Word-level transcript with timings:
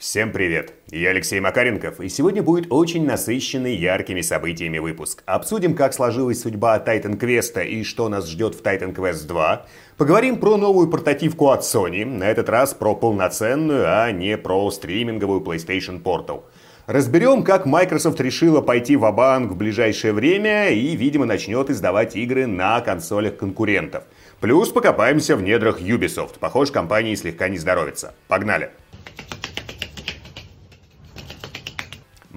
Всем 0.00 0.32
привет! 0.32 0.72
Я 0.90 1.10
Алексей 1.10 1.40
Макаренков, 1.40 2.00
и 2.00 2.08
сегодня 2.08 2.42
будет 2.42 2.68
очень 2.72 3.04
насыщенный 3.04 3.76
яркими 3.76 4.22
событиями 4.22 4.78
выпуск. 4.78 5.22
Обсудим, 5.26 5.74
как 5.74 5.92
сложилась 5.92 6.40
судьба 6.40 6.78
Titan 6.78 7.18
Quest 7.18 7.62
и 7.66 7.84
что 7.84 8.08
нас 8.08 8.26
ждет 8.26 8.54
в 8.54 8.62
Titan 8.62 8.94
Quest 8.94 9.26
2. 9.26 9.66
Поговорим 9.98 10.38
про 10.38 10.56
новую 10.56 10.88
портативку 10.88 11.50
от 11.50 11.60
Sony, 11.60 12.06
на 12.06 12.24
этот 12.24 12.48
раз 12.48 12.72
про 12.72 12.94
полноценную, 12.94 13.84
а 13.86 14.10
не 14.10 14.38
про 14.38 14.70
стриминговую 14.70 15.42
PlayStation 15.42 16.02
Portal. 16.02 16.44
Разберем, 16.86 17.42
как 17.42 17.66
Microsoft 17.66 18.22
решила 18.22 18.62
пойти 18.62 18.96
в 18.96 19.02
банк 19.12 19.52
в 19.52 19.56
ближайшее 19.56 20.14
время 20.14 20.70
и, 20.70 20.96
видимо, 20.96 21.26
начнет 21.26 21.68
издавать 21.68 22.16
игры 22.16 22.46
на 22.46 22.80
консолях 22.80 23.36
конкурентов. 23.36 24.04
Плюс 24.40 24.70
покопаемся 24.70 25.36
в 25.36 25.42
недрах 25.42 25.82
Ubisoft. 25.82 26.38
Похоже, 26.40 26.72
компании 26.72 27.14
слегка 27.16 27.50
не 27.50 27.58
здоровится. 27.58 28.14
Погнали! 28.28 28.70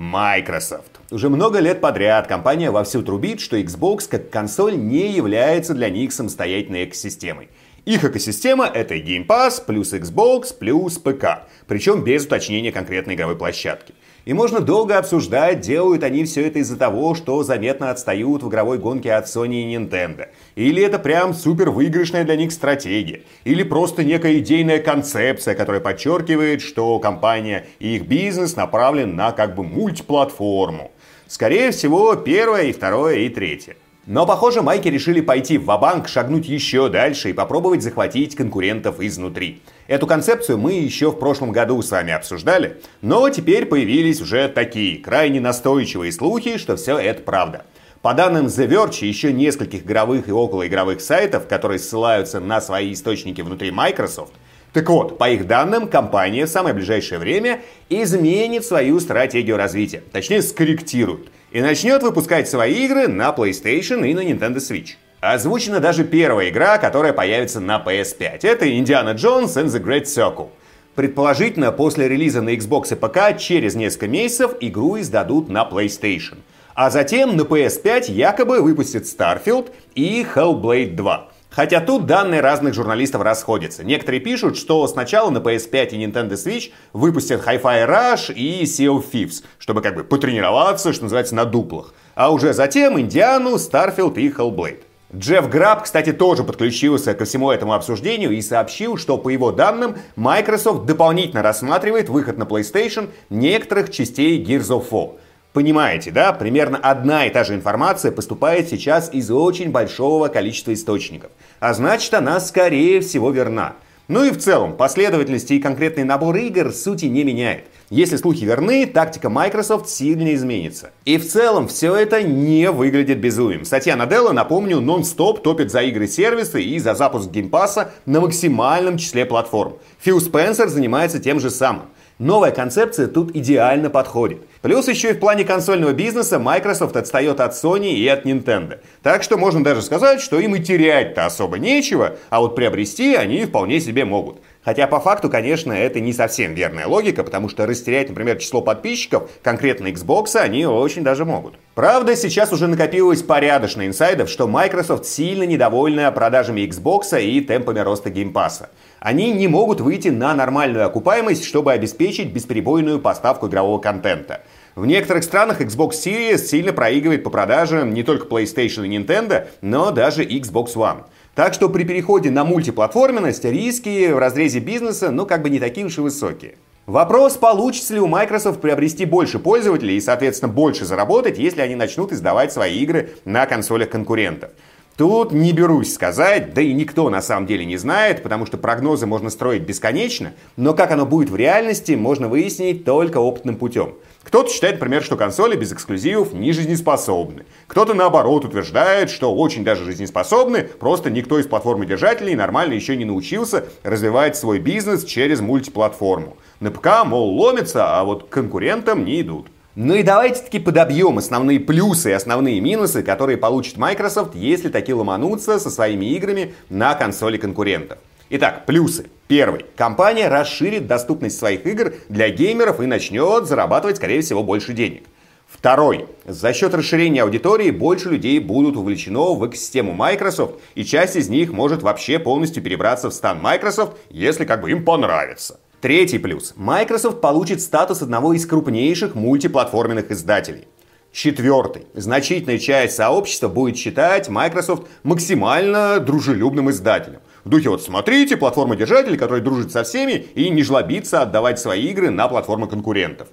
Microsoft. 0.03 0.99
Уже 1.11 1.29
много 1.29 1.59
лет 1.59 1.79
подряд 1.79 2.27
компания 2.27 2.71
вовсю 2.71 3.03
трубит, 3.03 3.39
что 3.39 3.57
Xbox 3.57 4.09
как 4.09 4.29
консоль 4.29 4.75
не 4.75 5.11
является 5.11 5.73
для 5.73 5.89
них 5.89 6.11
самостоятельной 6.11 6.83
экосистемой. 6.83 7.49
Их 7.85 8.03
экосистема— 8.03 8.65
это 8.73 8.95
Game 8.95 9.25
Pass 9.25 9.63
плюс 9.65 9.93
Xbox 9.93 10.53
плюс 10.57 10.97
ПК, 10.97 11.47
причем 11.67 12.03
без 12.03 12.25
уточнения 12.25 12.71
конкретной 12.71 13.15
игровой 13.15 13.37
площадки. 13.37 13.93
И 14.25 14.31
можно 14.31 14.61
долго 14.61 14.97
обсуждать, 14.97 15.59
делают 15.59 16.01
они 16.01 16.23
все 16.23 16.47
это 16.47 16.59
из-за 16.59 16.77
того, 16.77 17.13
что 17.13 17.43
заметно 17.43 17.91
отстают 17.91 18.41
в 18.41 18.47
игровой 18.47 18.77
гонке 18.77 19.11
от 19.11 19.25
Sony 19.25 19.63
и 19.63 19.75
Nintendo. 19.75 20.29
Или 20.55 20.81
это 20.81 20.97
прям 20.97 21.33
супер 21.33 21.69
выигрышная 21.71 22.23
для 22.23 22.37
них 22.37 22.53
стратегия. 22.53 23.23
Или 23.43 23.63
просто 23.63 24.05
некая 24.05 24.39
идейная 24.39 24.79
концепция, 24.79 25.55
которая 25.55 25.81
подчеркивает, 25.81 26.61
что 26.61 26.99
компания 26.99 27.65
и 27.79 27.97
их 27.97 28.07
бизнес 28.07 28.55
направлен 28.55 29.17
на 29.17 29.33
как 29.33 29.55
бы 29.55 29.63
мультиплатформу. 29.63 30.91
Скорее 31.27 31.71
всего, 31.71 32.15
первое, 32.15 32.63
и 32.63 32.71
второе, 32.71 33.15
и 33.17 33.29
третье. 33.29 33.75
Но, 34.05 34.25
похоже, 34.25 34.61
майки 34.61 34.89
решили 34.89 35.21
пойти 35.21 35.57
в 35.57 35.65
банк 35.65 36.09
шагнуть 36.09 36.45
еще 36.49 36.89
дальше 36.89 37.29
и 37.29 37.33
попробовать 37.33 37.81
захватить 37.81 38.35
конкурентов 38.35 38.99
изнутри. 38.99 39.61
Эту 39.87 40.07
концепцию 40.07 40.57
мы 40.57 40.73
еще 40.73 41.09
в 41.09 41.19
прошлом 41.19 41.53
году 41.53 41.81
с 41.81 41.89
вами 41.89 42.11
обсуждали, 42.11 42.81
но 43.01 43.29
теперь 43.29 43.65
появились 43.65 44.19
уже 44.19 44.49
такие 44.49 44.97
крайне 44.99 45.39
настойчивые 45.39 46.11
слухи, 46.11 46.57
что 46.57 46.75
все 46.75 46.97
это 46.97 47.21
правда. 47.21 47.65
По 48.01 48.13
данным 48.13 48.47
The 48.47 48.67
Verge, 48.67 49.05
еще 49.05 49.31
нескольких 49.31 49.83
игровых 49.83 50.27
и 50.27 50.33
околоигровых 50.33 50.99
сайтов, 50.99 51.47
которые 51.47 51.79
ссылаются 51.79 52.41
на 52.41 52.59
свои 52.59 52.91
источники 52.91 53.39
внутри 53.39 53.71
Microsoft, 53.71 54.33
так 54.73 54.89
вот, 54.89 55.19
по 55.19 55.29
их 55.29 55.45
данным, 55.45 55.87
компания 55.87 56.47
в 56.47 56.49
самое 56.49 56.73
ближайшее 56.73 57.19
время 57.19 57.61
изменит 57.89 58.65
свою 58.65 58.99
стратегию 58.99 59.55
развития, 59.55 60.01
точнее 60.11 60.41
скорректирует, 60.41 61.27
и 61.51 61.61
начнет 61.61 62.01
выпускать 62.01 62.49
свои 62.49 62.85
игры 62.85 63.07
на 63.07 63.29
PlayStation 63.29 64.07
и 64.07 64.15
на 64.15 64.21
Nintendo 64.21 64.55
Switch. 64.55 64.95
Озвучена 65.21 65.79
даже 65.79 66.03
первая 66.03 66.49
игра, 66.49 66.79
которая 66.79 67.13
появится 67.13 67.59
на 67.59 67.81
PS5. 67.85 68.39
Это 68.41 68.69
Индиана 68.77 69.11
Джонс 69.11 69.55
and 69.55 69.67
the 69.67 69.81
Great 69.81 70.03
Circle. 70.03 70.49
Предположительно, 70.95 71.71
после 71.71 72.09
релиза 72.09 72.41
на 72.41 72.55
Xbox 72.55 72.91
и 72.91 72.95
ПК 72.95 73.39
через 73.39 73.75
несколько 73.75 74.07
месяцев 74.07 74.55
игру 74.59 74.99
издадут 74.99 75.49
на 75.49 75.69
PlayStation. 75.69 76.39
А 76.73 76.89
затем 76.89 77.37
на 77.37 77.41
PS5 77.43 78.11
якобы 78.11 78.59
выпустят 78.59 79.03
Starfield 79.03 79.71
и 79.93 80.25
Hellblade 80.35 80.95
2. 80.95 81.32
Хотя 81.55 81.81
тут 81.81 82.07
данные 82.07 82.41
разных 82.41 82.73
журналистов 82.73 83.21
расходятся. 83.21 83.83
Некоторые 83.83 84.19
пишут, 84.19 84.57
что 84.57 84.87
сначала 84.87 85.29
на 85.29 85.37
PS5 85.37 85.89
и 85.89 86.03
Nintendo 86.03 86.31
Switch 86.31 86.71
выпустят 86.93 87.45
Hi-Fi 87.45 87.87
Rush 87.87 88.33
и 88.33 88.63
Sea 88.63 88.87
of 88.87 89.05
Thieves, 89.11 89.43
чтобы 89.59 89.81
как 89.81 89.95
бы 89.95 90.03
потренироваться, 90.03 90.93
что 90.93 91.03
называется, 91.03 91.35
на 91.35 91.45
дуплах. 91.45 91.93
А 92.15 92.31
уже 92.31 92.53
затем 92.53 92.99
Индиану, 92.99 93.55
Starfield 93.55 94.15
и 94.15 94.29
Hellblade. 94.29 94.79
Джефф 95.15 95.47
Граб, 95.47 95.83
кстати, 95.83 96.11
тоже 96.11 96.43
подключился 96.43 97.13
ко 97.13 97.25
всему 97.25 97.51
этому 97.51 97.73
обсуждению 97.73 98.31
и 98.31 98.41
сообщил, 98.41 98.97
что, 98.97 99.19
по 99.19 99.29
его 99.29 99.51
данным, 99.51 99.97
Microsoft 100.15 100.85
дополнительно 100.85 101.43
рассматривает 101.43 102.09
выход 102.09 102.39
на 102.39 102.45
PlayStation 102.45 103.09
некоторых 103.29 103.91
частей 103.91 104.43
Gears 104.43 104.69
of 104.69 104.89
War. 104.89 105.11
Понимаете, 105.53 106.09
да? 106.09 106.33
Примерно 106.33 106.79
одна 106.79 107.27
и 107.27 107.29
та 107.29 107.43
же 107.43 107.53
информация 107.53 108.11
поступает 108.11 108.69
сейчас 108.69 109.13
из 109.13 109.29
очень 109.29 109.69
большого 109.69 110.27
количества 110.27 110.73
источников. 110.73 111.29
А 111.59 111.75
значит, 111.75 112.11
она 112.15 112.39
скорее 112.39 113.01
всего 113.01 113.29
верна. 113.29 113.75
Ну 114.07 114.25
и 114.25 114.31
в 114.31 114.37
целом, 114.37 114.75
последовательность 114.75 115.51
и 115.51 115.59
конкретный 115.59 116.03
набор 116.03 116.35
игр 116.35 116.73
сути 116.73 117.05
не 117.05 117.23
меняет. 117.23 117.65
Если 117.89 118.15
слухи 118.15 118.43
верны, 118.43 118.87
тактика 118.87 119.29
Microsoft 119.29 119.87
сильно 119.87 120.33
изменится. 120.33 120.89
И 121.05 121.17
в 121.17 121.29
целом 121.29 121.67
все 121.67 121.95
это 121.95 122.23
не 122.23 122.71
выглядит 122.71 123.19
безумием. 123.19 123.63
Сатья 123.63 123.95
Наделла, 123.95 124.31
напомню, 124.31 124.81
нон-стоп 124.81 125.43
топит 125.43 125.71
за 125.71 125.83
игры-сервисы 125.83 126.63
и 126.63 126.79
за 126.79 126.95
запуск 126.95 127.29
Game 127.29 127.57
Pass 127.57 127.84
а 127.84 127.91
на 128.07 128.19
максимальном 128.19 128.97
числе 128.97 129.25
платформ. 129.25 129.75
Фил 129.99 130.19
Спенсер 130.19 130.67
занимается 130.67 131.19
тем 131.19 131.39
же 131.39 131.51
самым. 131.51 131.83
Новая 132.19 132.51
концепция 132.51 133.07
тут 133.07 133.35
идеально 133.35 133.89
подходит. 133.89 134.43
Плюс 134.61 134.87
еще 134.87 135.09
и 135.09 135.13
в 135.13 135.19
плане 135.19 135.45
консольного 135.45 135.93
бизнеса 135.93 136.37
Microsoft 136.37 136.95
отстает 136.95 137.39
от 137.39 137.53
Sony 137.53 137.93
и 137.93 138.07
от 138.07 138.25
Nintendo. 138.25 138.79
Так 139.01 139.23
что 139.23 139.37
можно 139.37 139.63
даже 139.63 139.81
сказать, 139.81 140.21
что 140.21 140.39
им 140.39 140.55
и 140.55 140.59
терять-то 140.59 141.25
особо 141.25 141.57
нечего, 141.57 142.15
а 142.29 142.39
вот 142.39 142.55
приобрести 142.55 143.15
они 143.15 143.45
вполне 143.45 143.79
себе 143.79 144.05
могут. 144.05 144.37
Хотя 144.63 144.87
по 144.87 144.99
факту, 144.99 145.29
конечно, 145.29 145.73
это 145.73 145.99
не 145.99 146.13
совсем 146.13 146.53
верная 146.53 146.87
логика, 146.87 147.23
потому 147.23 147.49
что 147.49 147.65
растерять, 147.65 148.09
например, 148.09 148.37
число 148.37 148.61
подписчиков 148.61 149.29
конкретно 149.41 149.87
Xbox 149.87 150.35
они 150.37 150.65
очень 150.65 151.03
даже 151.03 151.25
могут. 151.25 151.55
Правда, 151.75 152.15
сейчас 152.15 152.53
уже 152.53 152.67
накопилось 152.67 153.23
порядочно 153.23 153.85
инсайдов, 153.85 154.29
что 154.29 154.47
Microsoft 154.47 155.05
сильно 155.05 155.43
недовольна 155.43 156.11
продажами 156.11 156.61
Xbox 156.61 157.21
и 157.21 157.41
темпами 157.41 157.79
роста 157.79 158.09
Game 158.09 158.33
Pass 158.33 158.57
а. 158.57 158.69
Они 158.99 159.33
не 159.33 159.49
могут 159.49 159.81
выйти 159.81 160.07
на 160.07 160.33
нормальную 160.33 160.85
окупаемость, 160.85 161.43
чтобы 161.43 161.73
обеспечить 161.73 162.31
бесперебойную 162.31 162.99
поставку 162.99 163.47
игрового 163.47 163.79
контента. 163.79 164.41
В 164.75 164.85
некоторых 164.85 165.23
странах 165.23 165.61
Xbox 165.61 165.91
Series 165.91 166.37
сильно 166.37 166.73
проигрывает 166.73 167.23
по 167.23 167.29
продажам 167.29 167.93
не 167.93 168.01
только 168.01 168.27
PlayStation 168.27 168.87
и 168.87 168.97
Nintendo, 168.97 169.47
но 169.61 169.91
даже 169.91 170.23
Xbox 170.23 170.75
One. 170.75 171.03
Так 171.35 171.55
что 171.55 171.67
при 171.67 171.83
переходе 171.83 172.29
на 172.29 172.43
мультиплатформенность 172.45 173.43
риски 173.43 174.11
в 174.11 174.19
разрезе 174.19 174.59
бизнеса, 174.59 175.09
ну, 175.09 175.25
как 175.25 175.41
бы 175.41 175.49
не 175.49 175.59
такие 175.59 175.87
уж 175.87 175.97
и 175.97 176.01
высокие. 176.01 176.55
Вопрос, 176.85 177.37
получится 177.37 177.95
ли 177.95 177.99
у 177.99 178.05
Microsoft 178.05 178.61
приобрести 178.61 179.05
больше 179.05 179.39
пользователей 179.39 179.97
и, 179.97 180.01
соответственно, 180.01 180.51
больше 180.51 180.85
заработать, 180.85 181.39
если 181.39 181.61
они 181.61 181.73
начнут 181.73 182.11
издавать 182.11 182.53
свои 182.53 182.77
игры 182.79 183.13
на 183.25 183.47
консолях 183.47 183.89
конкурентов. 183.89 184.51
Тут 184.95 185.31
не 185.31 185.53
берусь 185.53 185.91
сказать, 185.91 186.53
да 186.53 186.61
и 186.61 186.71
никто 186.71 187.09
на 187.09 187.23
самом 187.23 187.47
деле 187.47 187.65
не 187.65 187.77
знает, 187.77 188.21
потому 188.21 188.45
что 188.45 188.57
прогнозы 188.59 189.07
можно 189.07 189.31
строить 189.31 189.63
бесконечно, 189.63 190.33
но 190.55 190.75
как 190.75 190.91
оно 190.91 191.07
будет 191.07 191.31
в 191.31 191.35
реальности, 191.35 191.93
можно 191.93 192.27
выяснить 192.27 192.85
только 192.85 193.17
опытным 193.17 193.55
путем. 193.55 193.95
Кто-то 194.33 194.51
считает, 194.51 194.77
например, 194.77 195.03
что 195.03 195.15
консоли 195.15 195.55
без 195.55 195.73
эксклюзивов 195.73 196.33
не 196.33 196.53
жизнеспособны. 196.53 197.45
Кто-то, 197.67 197.93
наоборот, 197.93 198.45
утверждает, 198.45 199.11
что 199.11 199.31
очень 199.31 199.63
даже 199.63 199.83
жизнеспособны, 199.83 200.63
просто 200.63 201.11
никто 201.11 201.37
из 201.37 201.45
платформодержателей 201.45 202.33
нормально 202.33 202.73
еще 202.73 202.95
не 202.95 203.05
научился 203.05 203.65
развивать 203.83 204.35
свой 204.35 204.57
бизнес 204.57 205.05
через 205.05 205.39
мультиплатформу. 205.39 206.35
На 206.61 206.71
ПК, 206.71 207.05
мол, 207.05 207.39
ломится, 207.39 207.99
а 207.99 208.03
вот 208.03 208.23
к 208.23 208.29
конкурентам 208.29 209.05
не 209.05 209.21
идут. 209.21 209.49
Ну 209.75 209.93
и 209.93 210.01
давайте 210.01 210.41
таки 210.41 210.57
подобьем 210.57 211.19
основные 211.19 211.59
плюсы 211.59 212.09
и 212.09 212.13
основные 212.13 212.59
минусы, 212.59 213.03
которые 213.03 213.37
получит 213.37 213.77
Microsoft, 213.77 214.33
если 214.33 214.69
таки 214.69 214.95
ломанутся 214.95 215.59
со 215.59 215.69
своими 215.69 216.07
играми 216.07 216.55
на 216.69 216.95
консоли 216.95 217.37
конкурентов. 217.37 217.99
Итак, 218.35 218.65
плюсы. 218.65 219.11
Первый. 219.27 219.63
Компания 219.75 220.27
расширит 220.27 220.87
доступность 220.87 221.37
своих 221.37 221.67
игр 221.67 221.93
для 222.09 222.29
геймеров 222.29 222.81
и 222.81 222.87
начнет 222.87 223.45
зарабатывать, 223.45 223.97
скорее 223.97 224.21
всего, 224.21 224.41
больше 224.41 224.73
денег. 224.73 225.03
Второй. 225.45 226.07
За 226.25 226.51
счет 226.51 226.73
расширения 226.73 227.21
аудитории 227.21 227.69
больше 227.69 228.09
людей 228.09 228.39
будут 228.39 228.75
увлечено 228.75 229.35
в 229.35 229.47
экосистему 229.47 229.91
Microsoft, 229.93 230.55
и 230.73 230.83
часть 230.83 231.15
из 231.15 231.29
них 231.29 231.51
может 231.51 231.83
вообще 231.83 232.17
полностью 232.17 232.63
перебраться 232.63 233.11
в 233.11 233.13
стан 233.13 233.39
Microsoft, 233.39 233.97
если 234.09 234.45
как 234.45 234.61
бы 234.61 234.71
им 234.71 234.83
понравится. 234.83 235.59
Третий 235.79 236.17
плюс. 236.17 236.55
Microsoft 236.55 237.21
получит 237.21 237.61
статус 237.61 238.01
одного 238.01 238.33
из 238.33 238.47
крупнейших 238.47 239.13
мультиплатформенных 239.13 240.09
издателей. 240.09 240.67
Четвертый. 241.11 241.85
Значительная 241.93 242.57
часть 242.57 242.95
сообщества 242.95 243.47
будет 243.47 243.77
считать 243.77 244.27
Microsoft 244.27 244.87
максимально 245.03 245.99
дружелюбным 245.99 246.71
издателем. 246.71 247.19
В 247.43 247.49
духе 247.49 247.69
вот 247.69 247.83
смотрите, 247.83 248.37
платформа-держатель, 248.37 249.17
который 249.17 249.41
дружит 249.41 249.71
со 249.71 249.83
всеми 249.83 250.27
и 250.35 250.49
не 250.49 250.63
жлобится 250.63 251.21
отдавать 251.21 251.59
свои 251.59 251.87
игры 251.87 252.09
на 252.09 252.27
платформы 252.27 252.67
конкурентов. 252.67 253.27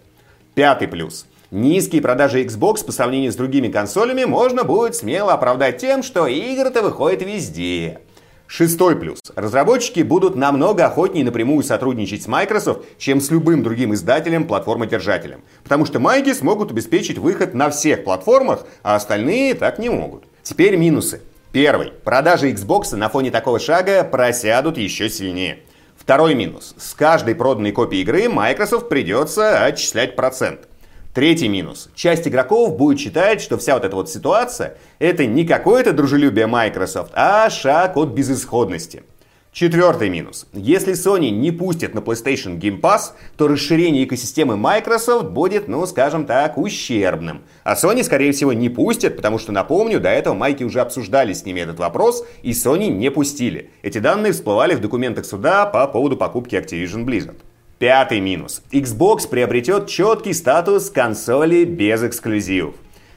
Пятый 0.54 0.88
плюс. 0.88 1.26
Низкие 1.52 2.02
продажи 2.02 2.44
Xbox 2.44 2.84
по 2.84 2.92
сравнению 2.92 3.32
с 3.32 3.36
другими 3.36 3.68
консолями 3.68 4.24
можно 4.24 4.64
будет 4.64 4.96
смело 4.96 5.32
оправдать 5.32 5.78
тем, 5.78 6.02
что 6.02 6.26
игры-то 6.26 6.82
выходят 6.82 7.22
везде. 7.22 8.00
Шестой 8.48 8.96
плюс. 8.96 9.20
Разработчики 9.36 10.00
будут 10.00 10.34
намного 10.34 10.86
охотнее 10.86 11.24
напрямую 11.24 11.62
сотрудничать 11.62 12.24
с 12.24 12.26
Microsoft, 12.26 12.82
чем 12.98 13.20
с 13.20 13.30
любым 13.30 13.62
другим 13.62 13.94
издателем, 13.94 14.48
платформодержателем. 14.48 15.42
Потому 15.62 15.86
что 15.86 16.00
майки 16.00 16.32
смогут 16.34 16.72
обеспечить 16.72 17.18
выход 17.18 17.54
на 17.54 17.70
всех 17.70 18.02
платформах, 18.02 18.66
а 18.82 18.96
остальные 18.96 19.54
так 19.54 19.78
не 19.78 19.88
могут. 19.88 20.24
Теперь 20.42 20.74
минусы. 20.76 21.20
Первый. 21.52 21.90
Продажи 21.90 22.52
Xbox 22.52 22.94
на 22.94 23.08
фоне 23.08 23.32
такого 23.32 23.58
шага 23.58 24.04
просядут 24.04 24.78
еще 24.78 25.10
сильнее. 25.10 25.58
Второй 25.96 26.34
минус. 26.36 26.76
С 26.78 26.94
каждой 26.94 27.34
проданной 27.34 27.72
копии 27.72 27.98
игры 27.98 28.28
Microsoft 28.28 28.88
придется 28.88 29.64
отчислять 29.64 30.14
процент. 30.14 30.68
Третий 31.12 31.48
минус. 31.48 31.90
Часть 31.96 32.28
игроков 32.28 32.76
будет 32.76 33.00
считать, 33.00 33.40
что 33.40 33.58
вся 33.58 33.74
вот 33.74 33.84
эта 33.84 33.96
вот 33.96 34.08
ситуация 34.08 34.78
это 35.00 35.26
не 35.26 35.44
какое-то 35.44 35.92
дружелюбие 35.92 36.46
Microsoft, 36.46 37.10
а 37.14 37.50
шаг 37.50 37.96
от 37.96 38.10
безысходности. 38.10 39.02
Четвертый 39.52 40.10
минус. 40.10 40.46
Если 40.52 40.92
Sony 40.92 41.30
не 41.30 41.50
пустит 41.50 41.92
на 41.92 41.98
PlayStation 41.98 42.56
Game 42.56 42.80
Pass, 42.80 43.14
то 43.36 43.48
расширение 43.48 44.04
экосистемы 44.04 44.56
Microsoft 44.56 45.30
будет, 45.30 45.66
ну, 45.66 45.84
скажем 45.86 46.24
так, 46.24 46.56
ущербным. 46.56 47.42
А 47.64 47.74
Sony, 47.74 48.04
скорее 48.04 48.30
всего, 48.30 48.52
не 48.52 48.68
пустят, 48.68 49.16
потому 49.16 49.38
что, 49.38 49.50
напомню, 49.50 49.98
до 49.98 50.08
этого 50.08 50.34
Майки 50.34 50.62
уже 50.62 50.80
обсуждали 50.80 51.32
с 51.32 51.44
ними 51.44 51.60
этот 51.60 51.80
вопрос, 51.80 52.24
и 52.44 52.52
Sony 52.52 52.90
не 52.90 53.10
пустили. 53.10 53.70
Эти 53.82 53.98
данные 53.98 54.34
всплывали 54.34 54.76
в 54.76 54.80
документах 54.80 55.24
суда 55.24 55.66
по 55.66 55.84
поводу 55.88 56.16
покупки 56.16 56.54
Activision 56.54 57.04
Blizzard. 57.04 57.38
Пятый 57.80 58.20
минус. 58.20 58.62
Xbox 58.70 59.28
приобретет 59.28 59.88
четкий 59.88 60.32
статус 60.32 60.90
консоли 60.90 61.64
без 61.64 62.04
эксклюзивов. 62.04 62.76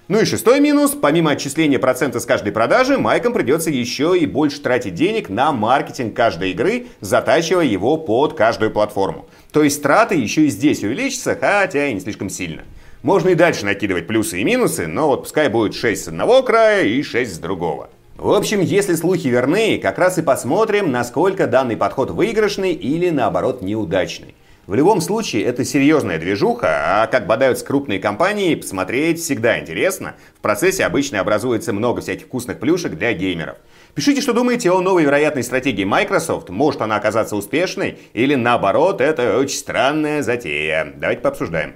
Ну 0.10 0.20
и 0.20 0.26
шестой 0.26 0.60
минус. 0.60 0.92
Помимо 1.02 1.32
отчисления 1.32 1.80
процента 1.80 2.20
с 2.20 2.26
каждой 2.26 2.52
продажи, 2.52 2.98
майкам 2.98 3.32
придется 3.32 3.70
еще 3.70 4.18
и 4.20 4.26
больше 4.26 4.60
тратить 4.60 4.96
денег 4.96 5.30
на 5.30 5.54
маркетинг 5.54 6.14
каждой 6.14 6.52
игры, 6.52 6.88
затачивая 7.00 7.64
его 7.64 7.96
под 7.96 8.34
каждую 8.34 8.72
платформу. 8.72 9.26
То 9.54 9.64
есть 9.64 9.82
траты 9.82 10.16
еще 10.16 10.46
и 10.46 10.50
здесь 10.50 10.84
увеличатся, 10.84 11.38
хотя 11.40 11.88
и 11.88 11.94
не 11.94 12.02
слишком 12.02 12.30
сильно. 12.30 12.64
Можно 13.02 13.30
и 13.30 13.36
дальше 13.36 13.66
накидывать 13.66 14.06
плюсы 14.06 14.42
и 14.42 14.44
минусы, 14.44 14.88
но 14.88 15.08
вот 15.08 15.24
пускай 15.24 15.48
будет 15.48 15.74
6 15.74 16.04
с 16.04 16.08
одного 16.10 16.44
края 16.44 16.84
и 16.84 17.02
6 17.02 17.36
с 17.36 17.38
другого. 17.38 17.90
В 18.18 18.32
общем, 18.32 18.60
если 18.60 18.96
слухи 18.96 19.28
верны, 19.28 19.80
как 19.82 19.98
раз 19.98 20.18
и 20.18 20.22
посмотрим, 20.22 20.92
насколько 20.92 21.48
данный 21.48 21.78
подход 21.78 22.12
выигрышный 22.12 22.74
или 22.74 23.10
наоборот 23.10 23.62
неудачный. 23.62 24.36
В 24.66 24.76
любом 24.76 25.02
случае, 25.02 25.44
это 25.44 25.66
серьезная 25.66 26.18
движуха, 26.18 27.02
а 27.04 27.08
как 27.08 27.28
бодаются 27.28 27.66
крупные 27.66 28.00
компании, 28.00 28.56
посмотреть 28.56 29.20
всегда 29.20 29.60
интересно. 29.60 30.16
В 30.38 30.42
процессе 30.42 30.86
обычно 30.86 31.20
образуется 31.20 31.74
много 31.74 32.00
всяких 32.00 32.28
вкусных 32.28 32.62
плюшек 32.62 32.94
для 32.94 33.12
геймеров. 33.12 33.58
Пишите, 33.94 34.22
что 34.22 34.32
думаете 34.32 34.72
о 34.72 34.80
новой 34.80 35.04
вероятной 35.04 35.44
стратегии 35.44 35.84
Microsoft. 35.84 36.48
Может 36.48 36.82
она 36.82 36.96
оказаться 36.96 37.36
успешной 37.36 38.00
или 38.14 38.36
наоборот, 38.36 39.02
это 39.02 39.38
очень 39.38 39.58
странная 39.58 40.22
затея. 40.22 40.94
Давайте 40.96 41.22
пообсуждаем. 41.22 41.74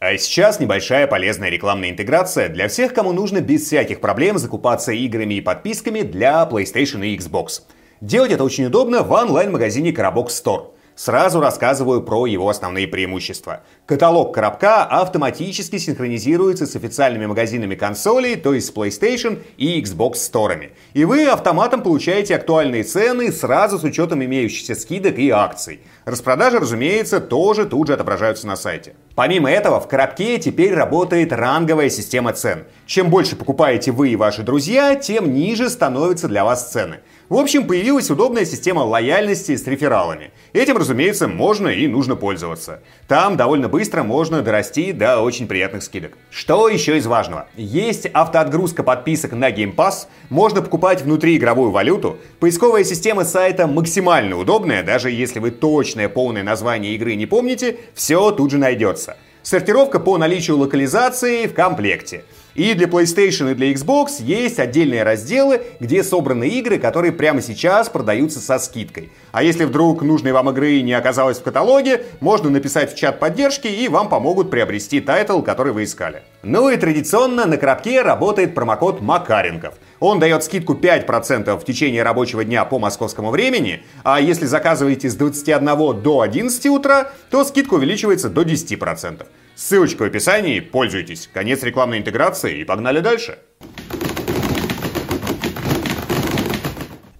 А 0.00 0.16
сейчас 0.16 0.58
небольшая 0.58 1.06
полезная 1.06 1.50
рекламная 1.50 1.90
интеграция 1.90 2.48
для 2.48 2.66
всех, 2.66 2.92
кому 2.92 3.12
нужно 3.12 3.40
без 3.40 3.66
всяких 3.66 4.00
проблем 4.00 4.38
закупаться 4.38 4.90
играми 4.90 5.34
и 5.34 5.40
подписками 5.40 6.00
для 6.00 6.48
PlayStation 6.50 7.06
и 7.06 7.16
Xbox. 7.16 7.60
Делать 8.00 8.32
это 8.32 8.44
очень 8.44 8.64
удобно 8.64 9.02
в 9.02 9.12
онлайн-магазине 9.12 9.92
Коробок 9.92 10.28
Store. 10.28 10.68
Сразу 10.96 11.38
рассказываю 11.38 12.02
про 12.02 12.26
его 12.26 12.48
основные 12.48 12.88
преимущества. 12.88 13.60
Каталог 13.84 14.34
коробка 14.34 14.84
автоматически 14.84 15.76
синхронизируется 15.76 16.66
с 16.66 16.76
официальными 16.76 17.26
магазинами 17.26 17.74
консолей, 17.74 18.36
то 18.36 18.54
есть 18.54 18.68
с 18.68 18.72
PlayStation 18.72 19.42
и 19.58 19.80
Xbox 19.82 20.14
сторами. 20.16 20.72
И 20.94 21.04
вы 21.04 21.26
автоматом 21.26 21.82
получаете 21.82 22.36
актуальные 22.36 22.84
цены 22.84 23.32
сразу 23.32 23.78
с 23.78 23.84
учетом 23.84 24.24
имеющихся 24.24 24.74
скидок 24.74 25.18
и 25.18 25.28
акций. 25.28 25.80
Распродажи, 26.06 26.58
разумеется, 26.58 27.20
тоже 27.20 27.66
тут 27.66 27.88
же 27.88 27.94
отображаются 27.94 28.46
на 28.46 28.56
сайте. 28.56 28.94
Помимо 29.14 29.50
этого, 29.50 29.78
в 29.78 29.88
коробке 29.88 30.38
теперь 30.38 30.72
работает 30.72 31.32
ранговая 31.32 31.90
система 31.90 32.32
цен. 32.32 32.64
Чем 32.86 33.10
больше 33.10 33.36
покупаете 33.36 33.92
вы 33.92 34.08
и 34.08 34.16
ваши 34.16 34.42
друзья, 34.42 34.94
тем 34.96 35.34
ниже 35.34 35.68
становятся 35.68 36.28
для 36.28 36.44
вас 36.44 36.72
цены. 36.72 37.00
В 37.30 37.36
общем, 37.36 37.68
появилась 37.68 38.10
удобная 38.10 38.44
система 38.44 38.80
лояльности 38.80 39.54
с 39.54 39.64
рефералами. 39.64 40.32
Этим, 40.52 40.76
разумеется, 40.76 41.28
можно 41.28 41.68
и 41.68 41.86
нужно 41.86 42.16
пользоваться. 42.16 42.82
Там 43.06 43.36
довольно 43.36 43.68
быстро 43.68 44.02
можно 44.02 44.42
дорасти 44.42 44.90
до 44.90 45.20
очень 45.20 45.46
приятных 45.46 45.84
скидок. 45.84 46.18
Что 46.28 46.68
еще 46.68 46.98
из 46.98 47.06
важного? 47.06 47.46
Есть 47.54 48.08
автоотгрузка 48.12 48.82
подписок 48.82 49.30
на 49.30 49.52
Game 49.52 49.76
Pass, 49.76 50.08
можно 50.28 50.60
покупать 50.60 51.02
внутриигровую 51.02 51.70
валюту, 51.70 52.18
поисковая 52.40 52.82
система 52.82 53.24
сайта 53.24 53.68
максимально 53.68 54.36
удобная, 54.36 54.82
даже 54.82 55.12
если 55.12 55.38
вы 55.38 55.52
точное 55.52 56.08
полное 56.08 56.42
название 56.42 56.96
игры 56.96 57.14
не 57.14 57.26
помните, 57.26 57.76
все 57.94 58.32
тут 58.32 58.50
же 58.50 58.58
найдется. 58.58 59.16
Сортировка 59.44 60.00
по 60.00 60.18
наличию 60.18 60.58
локализации 60.58 61.46
в 61.46 61.54
комплекте. 61.54 62.24
И 62.54 62.74
для 62.74 62.86
PlayStation 62.86 63.52
и 63.52 63.54
для 63.54 63.72
Xbox 63.72 64.20
есть 64.20 64.58
отдельные 64.58 65.02
разделы, 65.02 65.62
где 65.78 66.02
собраны 66.02 66.48
игры, 66.48 66.78
которые 66.78 67.12
прямо 67.12 67.42
сейчас 67.42 67.88
продаются 67.88 68.40
со 68.40 68.58
скидкой. 68.58 69.10
А 69.32 69.42
если 69.42 69.64
вдруг 69.64 70.02
нужной 70.02 70.32
вам 70.32 70.50
игры 70.50 70.80
не 70.82 70.92
оказалось 70.92 71.38
в 71.38 71.42
каталоге, 71.42 72.04
можно 72.20 72.50
написать 72.50 72.92
в 72.92 72.96
чат 72.96 73.20
поддержки 73.20 73.68
и 73.68 73.88
вам 73.88 74.08
помогут 74.08 74.50
приобрести 74.50 75.00
title, 75.00 75.42
который 75.42 75.72
вы 75.72 75.84
искали. 75.84 76.22
Ну 76.42 76.70
и 76.70 76.76
традиционно 76.76 77.46
на 77.46 77.56
коробке 77.56 78.02
работает 78.02 78.54
промокод 78.54 79.00
Макаренков. 79.00 79.74
Он 80.00 80.18
дает 80.18 80.42
скидку 80.42 80.74
5% 80.74 81.58
в 81.58 81.64
течение 81.64 82.02
рабочего 82.02 82.44
дня 82.44 82.64
по 82.64 82.78
московскому 82.78 83.30
времени, 83.30 83.82
а 84.02 84.20
если 84.20 84.46
заказываете 84.46 85.10
с 85.10 85.14
21 85.14 86.02
до 86.02 86.20
11 86.22 86.66
утра, 86.66 87.12
то 87.30 87.44
скидка 87.44 87.74
увеличивается 87.74 88.30
до 88.30 88.42
10%. 88.42 89.26
Ссылочка 89.60 90.04
в 90.04 90.06
описании, 90.06 90.58
пользуйтесь. 90.60 91.28
Конец 91.30 91.62
рекламной 91.62 91.98
интеграции 91.98 92.60
и 92.60 92.64
погнали 92.64 93.00
дальше. 93.00 93.40